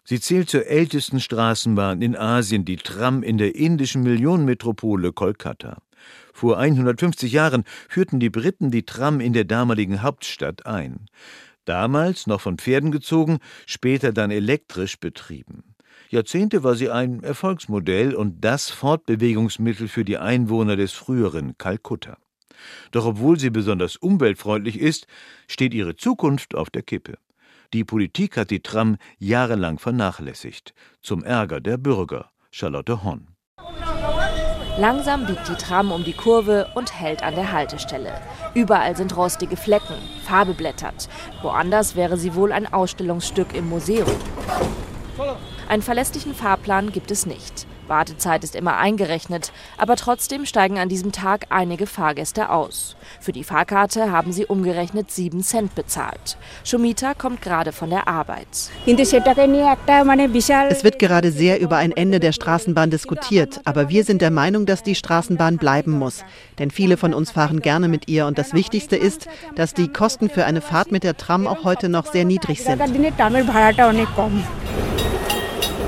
Sie 0.04 0.20
zählt 0.20 0.48
zur 0.48 0.66
ältesten 0.66 1.18
Straßenbahn 1.18 2.00
in 2.00 2.16
Asien, 2.16 2.64
die 2.64 2.76
Tram 2.76 3.24
in 3.24 3.38
der 3.38 3.56
indischen 3.56 4.02
Millionenmetropole 4.02 5.12
Kolkata. 5.12 5.78
Vor 6.36 6.58
150 6.58 7.32
Jahren 7.32 7.64
führten 7.88 8.20
die 8.20 8.28
Briten 8.28 8.70
die 8.70 8.84
Tram 8.84 9.20
in 9.20 9.32
der 9.32 9.44
damaligen 9.44 10.02
Hauptstadt 10.02 10.66
ein. 10.66 11.06
Damals 11.64 12.26
noch 12.26 12.42
von 12.42 12.58
Pferden 12.58 12.90
gezogen, 12.90 13.38
später 13.64 14.12
dann 14.12 14.30
elektrisch 14.30 15.00
betrieben. 15.00 15.74
Jahrzehnte 16.10 16.62
war 16.62 16.74
sie 16.74 16.90
ein 16.90 17.22
Erfolgsmodell 17.22 18.14
und 18.14 18.44
das 18.44 18.68
Fortbewegungsmittel 18.68 19.88
für 19.88 20.04
die 20.04 20.18
Einwohner 20.18 20.76
des 20.76 20.92
früheren 20.92 21.56
Kalkutta. 21.56 22.18
Doch 22.90 23.06
obwohl 23.06 23.40
sie 23.40 23.48
besonders 23.48 23.96
umweltfreundlich 23.96 24.78
ist, 24.78 25.06
steht 25.48 25.72
ihre 25.72 25.96
Zukunft 25.96 26.54
auf 26.54 26.68
der 26.68 26.82
Kippe. 26.82 27.16
Die 27.72 27.84
Politik 27.84 28.36
hat 28.36 28.50
die 28.50 28.60
Tram 28.60 28.98
jahrelang 29.18 29.78
vernachlässigt, 29.78 30.74
zum 31.00 31.24
Ärger 31.24 31.62
der 31.62 31.78
Bürger. 31.78 32.30
Charlotte 32.50 33.02
Horn. 33.02 33.35
Langsam 34.78 35.24
biegt 35.24 35.48
die 35.48 35.54
Tram 35.54 35.90
um 35.90 36.04
die 36.04 36.12
Kurve 36.12 36.68
und 36.74 36.92
hält 36.92 37.22
an 37.22 37.34
der 37.34 37.50
Haltestelle. 37.50 38.12
Überall 38.52 38.94
sind 38.94 39.16
rostige 39.16 39.56
Flecken, 39.56 39.94
Farbe 40.24 40.52
blättert. 40.52 41.08
Woanders 41.40 41.96
wäre 41.96 42.18
sie 42.18 42.34
wohl 42.34 42.52
ein 42.52 42.70
Ausstellungsstück 42.70 43.54
im 43.54 43.70
Museum. 43.70 44.10
Einen 45.68 45.80
verlässlichen 45.80 46.34
Fahrplan 46.34 46.92
gibt 46.92 47.10
es 47.10 47.24
nicht. 47.24 47.66
Wartezeit 47.88 48.44
ist 48.44 48.54
immer 48.54 48.76
eingerechnet, 48.76 49.52
aber 49.78 49.96
trotzdem 49.96 50.46
steigen 50.46 50.78
an 50.78 50.88
diesem 50.88 51.12
Tag 51.12 51.46
einige 51.50 51.86
Fahrgäste 51.86 52.50
aus. 52.50 52.96
Für 53.20 53.32
die 53.32 53.44
Fahrkarte 53.44 54.10
haben 54.10 54.32
sie 54.32 54.46
umgerechnet 54.46 55.10
7 55.10 55.42
Cent 55.42 55.74
bezahlt. 55.74 56.36
Shumita 56.64 57.14
kommt 57.14 57.42
gerade 57.42 57.72
von 57.72 57.90
der 57.90 58.08
Arbeit. 58.08 58.46
Es 58.86 60.84
wird 60.84 60.98
gerade 60.98 61.30
sehr 61.30 61.60
über 61.60 61.76
ein 61.76 61.92
Ende 61.92 62.20
der 62.20 62.32
Straßenbahn 62.32 62.90
diskutiert, 62.90 63.60
aber 63.64 63.88
wir 63.88 64.04
sind 64.04 64.22
der 64.22 64.30
Meinung, 64.30 64.66
dass 64.66 64.82
die 64.82 64.94
Straßenbahn 64.94 65.58
bleiben 65.58 65.92
muss. 65.92 66.24
Denn 66.58 66.70
viele 66.70 66.96
von 66.96 67.14
uns 67.14 67.30
fahren 67.30 67.60
gerne 67.60 67.88
mit 67.88 68.08
ihr 68.08 68.26
und 68.26 68.38
das 68.38 68.52
Wichtigste 68.52 68.96
ist, 68.96 69.28
dass 69.54 69.74
die 69.74 69.88
Kosten 69.88 70.30
für 70.30 70.44
eine 70.44 70.60
Fahrt 70.60 70.92
mit 70.92 71.04
der 71.04 71.16
Tram 71.16 71.46
auch 71.46 71.64
heute 71.64 71.88
noch 71.88 72.06
sehr 72.06 72.24
niedrig 72.24 72.62
sind. 72.62 72.80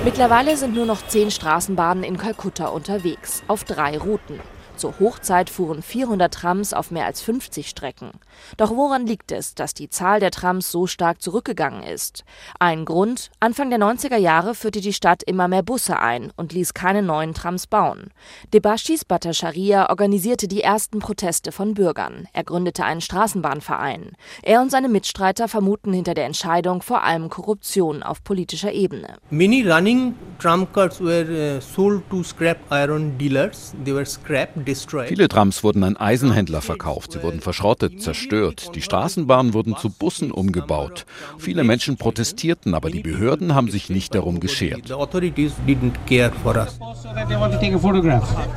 Mittlerweile 0.08 0.56
sind 0.56 0.74
nur 0.74 0.86
noch 0.86 1.06
zehn 1.06 1.30
Straßenbahnen 1.30 2.02
in 2.02 2.16
Kalkutta 2.16 2.68
unterwegs, 2.68 3.42
auf 3.46 3.64
drei 3.64 3.98
Routen. 3.98 4.40
Zur 4.78 5.00
Hochzeit 5.00 5.50
fuhren 5.50 5.82
400 5.82 6.32
Trams 6.32 6.72
auf 6.72 6.92
mehr 6.92 7.04
als 7.04 7.20
50 7.20 7.68
Strecken. 7.68 8.12
Doch 8.56 8.70
woran 8.70 9.06
liegt 9.06 9.32
es, 9.32 9.56
dass 9.56 9.74
die 9.74 9.90
Zahl 9.90 10.20
der 10.20 10.30
Trams 10.30 10.70
so 10.70 10.86
stark 10.86 11.20
zurückgegangen 11.20 11.82
ist? 11.82 12.24
Ein 12.60 12.84
Grund, 12.84 13.32
Anfang 13.40 13.70
der 13.70 13.80
90er 13.80 14.16
Jahre 14.16 14.54
führte 14.54 14.80
die 14.80 14.92
Stadt 14.92 15.24
immer 15.24 15.48
mehr 15.48 15.64
Busse 15.64 15.98
ein 15.98 16.32
und 16.36 16.52
ließ 16.52 16.74
keine 16.74 17.02
neuen 17.02 17.34
Trams 17.34 17.66
bauen. 17.66 18.12
Debashis 18.54 19.04
Bhattacharya 19.04 19.90
organisierte 19.90 20.46
die 20.46 20.62
ersten 20.62 21.00
Proteste 21.00 21.50
von 21.50 21.74
Bürgern. 21.74 22.28
Er 22.32 22.44
gründete 22.44 22.84
einen 22.84 23.00
Straßenbahnverein. 23.00 24.12
Er 24.42 24.60
und 24.60 24.70
seine 24.70 24.88
Mitstreiter 24.88 25.48
vermuten 25.48 25.92
hinter 25.92 26.14
der 26.14 26.26
Entscheidung 26.26 26.82
vor 26.82 27.02
allem 27.02 27.30
Korruption 27.30 28.04
auf 28.04 28.22
politischer 28.22 28.72
Ebene. 28.72 29.16
Many 29.30 29.68
running 29.68 30.14
tram 30.38 30.72
cars 30.72 31.00
were 31.00 31.56
uh, 31.56 31.60
sold 31.60 32.08
to 32.10 32.22
scrap 32.22 32.58
iron 32.70 33.18
dealers. 33.18 33.74
They 33.84 33.92
were 33.92 34.06
scrapped 34.06 34.67
Viele 35.06 35.28
Trams 35.28 35.64
wurden 35.64 35.82
an 35.82 35.96
Eisenhändler 35.96 36.60
verkauft, 36.60 37.12
sie 37.12 37.22
wurden 37.22 37.40
verschrottet, 37.40 38.02
zerstört. 38.02 38.74
Die 38.74 38.82
Straßenbahnen 38.82 39.54
wurden 39.54 39.76
zu 39.76 39.88
Bussen 39.88 40.30
umgebaut. 40.30 41.06
Viele 41.38 41.64
Menschen 41.64 41.96
protestierten, 41.96 42.74
aber 42.74 42.90
die 42.90 43.00
Behörden 43.00 43.54
haben 43.54 43.70
sich 43.70 43.88
nicht 43.88 44.14
darum 44.14 44.40
geschert. 44.40 44.82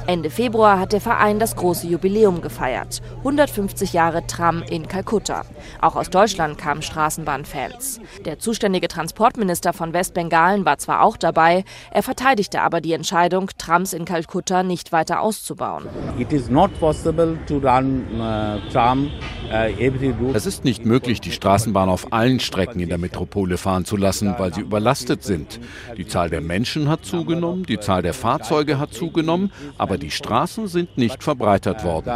Ende 0.08 0.30
Februar 0.30 0.80
hat 0.80 0.94
der 0.94 1.02
Verein 1.02 1.40
das 1.40 1.56
große 1.56 1.88
Jubiläum 1.88 2.42
gefeiert. 2.42 3.02
150 3.20 3.94
Jahre 3.94 4.28
Tram 4.28 4.64
in 4.64 4.88
Kalkutta. 4.88 5.46
Auch 5.80 5.96
aus 5.96 6.10
Deutschland 6.10 6.58
kamen 6.58 6.82
Straßenbahnfans. 6.82 8.02
Der 8.26 8.40
zuständige 8.40 8.88
Transportminister 8.88 9.74
von 9.74 9.94
Westbengalen 9.94 10.66
war 10.66 10.78
zwar 10.78 11.04
auch 11.04 11.18
dabei, 11.18 11.64
er 11.92 12.04
verteidigte 12.04 12.62
aber 12.62 12.82
die 12.82 12.94
Entscheidung, 12.94 13.50
Trams 13.58 13.94
in 13.94 14.06
Kalkutta 14.06 14.64
nicht 14.64 14.92
weiter 14.92 15.22
auszubauen. 15.22 15.88
Es 20.34 20.46
ist 20.46 20.64
nicht 20.64 20.86
möglich, 20.86 21.20
die 21.20 21.32
Straßenbahn 21.32 21.90
auf 21.90 22.14
allen 22.14 22.40
Strecken 22.40 22.80
in 22.80 22.90
der 22.90 22.98
Metropole 22.98 23.58
fahren 23.58 23.86
zu 23.86 23.98
lassen, 23.98 24.36
weil 24.38 24.54
sie 24.54 24.62
überlastet 24.62 25.24
sind. 25.24 25.60
Die 25.98 26.08
Zahl 26.08 26.30
der 26.30 26.42
Menschen 26.42 26.88
hat 26.88 27.06
zugenommen, 27.06 27.64
die 27.64 27.80
Zahl 27.80 28.02
der 28.02 28.14
Fahrzeuge 28.14 28.80
hat 28.80 28.94
zugenommen, 28.94 29.52
aber 29.78 29.98
die 29.98 30.12
Straßen 30.12 30.68
sind 30.68 30.98
nicht 30.98 31.24
verbreitert 31.24 31.84
worden. 31.84 32.10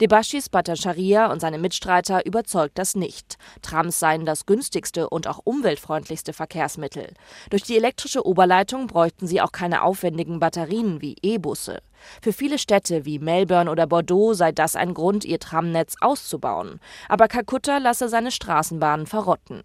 Debashis 0.00 0.48
Bhattacharya 0.48 1.32
und 1.32 1.40
seine 1.40 1.58
Mitstreiter 1.58 2.26
überzeugt 2.26 2.78
das 2.78 2.94
nicht. 2.94 3.36
Trams 3.62 3.98
seien 3.98 4.26
das 4.26 4.46
günstigste 4.46 5.08
und 5.08 5.26
auch 5.26 5.40
umweltfreundlichste 5.44 6.32
Verkehrsmittel. 6.32 7.14
Durch 7.50 7.62
die 7.62 7.76
elektrische 7.76 8.26
Oberleitung 8.26 8.88
bräuchten 8.88 9.26
sie 9.26 9.40
auch 9.40 9.52
keine 9.52 9.82
aufwendigen 9.82 10.38
Batterien 10.40 11.00
wie 11.00 11.16
троллейбусы. 11.32 11.82
Für 12.20 12.32
viele 12.32 12.58
Städte 12.58 13.04
wie 13.04 13.18
Melbourne 13.18 13.70
oder 13.70 13.86
Bordeaux 13.86 14.34
sei 14.34 14.52
das 14.52 14.76
ein 14.76 14.94
Grund, 14.94 15.24
ihr 15.24 15.38
Tramnetz 15.38 15.96
auszubauen. 16.00 16.80
Aber 17.08 17.28
Kalkutta 17.28 17.78
lasse 17.78 18.08
seine 18.08 18.30
Straßenbahnen 18.30 19.06
verrotten. 19.06 19.62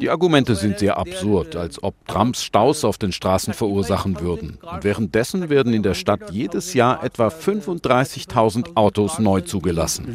Die 0.00 0.10
Argumente 0.10 0.54
sind 0.54 0.78
sehr 0.78 0.96
absurd, 0.96 1.56
als 1.56 1.82
ob 1.82 2.06
Trams 2.06 2.42
Staus 2.42 2.84
auf 2.84 2.98
den 2.98 3.12
Straßen 3.12 3.54
verursachen 3.54 4.20
würden. 4.20 4.58
Und 4.62 4.84
währenddessen 4.84 5.48
werden 5.50 5.74
in 5.74 5.82
der 5.82 5.94
Stadt 5.94 6.30
jedes 6.30 6.74
Jahr 6.74 7.02
etwa 7.02 7.28
35.000 7.28 8.76
Autos 8.76 9.18
neu 9.18 9.40
zugelassen. 9.40 10.06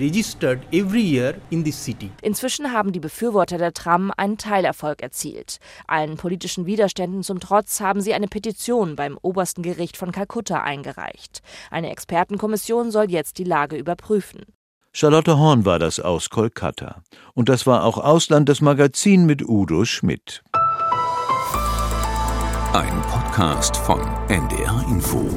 Inzwischen 2.21 2.71
haben 2.71 2.91
die 2.91 2.99
Befürworter 2.99 3.57
der 3.57 3.73
Tram 3.73 4.11
einen 4.17 4.37
Teilerfolg 4.37 5.01
erzielt. 5.01 5.57
Allen 5.87 6.17
politischen 6.17 6.65
Widerständen 6.65 7.23
zum 7.23 7.39
Trotz 7.39 7.81
haben 7.81 8.01
sie 8.01 8.13
eine 8.13 8.27
Petition 8.27 8.70
Petition 8.71 8.95
beim 8.95 9.17
obersten 9.21 9.63
Gericht 9.63 9.97
von 9.97 10.13
Kalkutta 10.13 10.63
eingereicht. 10.63 11.41
Eine 11.69 11.91
Expertenkommission 11.91 12.89
soll 12.89 13.11
jetzt 13.11 13.37
die 13.37 13.43
Lage 13.43 13.75
überprüfen. 13.75 14.45
Charlotte 14.93 15.37
Horn 15.37 15.65
war 15.65 15.77
das 15.77 15.99
aus 15.99 16.29
Kolkata. 16.29 17.03
Und 17.33 17.49
das 17.49 17.67
war 17.67 17.83
auch 17.83 17.97
Ausland 17.97 18.47
das 18.47 18.61
Magazin 18.61 19.25
mit 19.25 19.47
Udo 19.47 19.83
Schmidt. 19.83 20.41
Ein 22.73 23.01
Podcast 23.01 23.75
von 23.75 23.99
NDR 24.29 24.85
Info. 24.87 25.29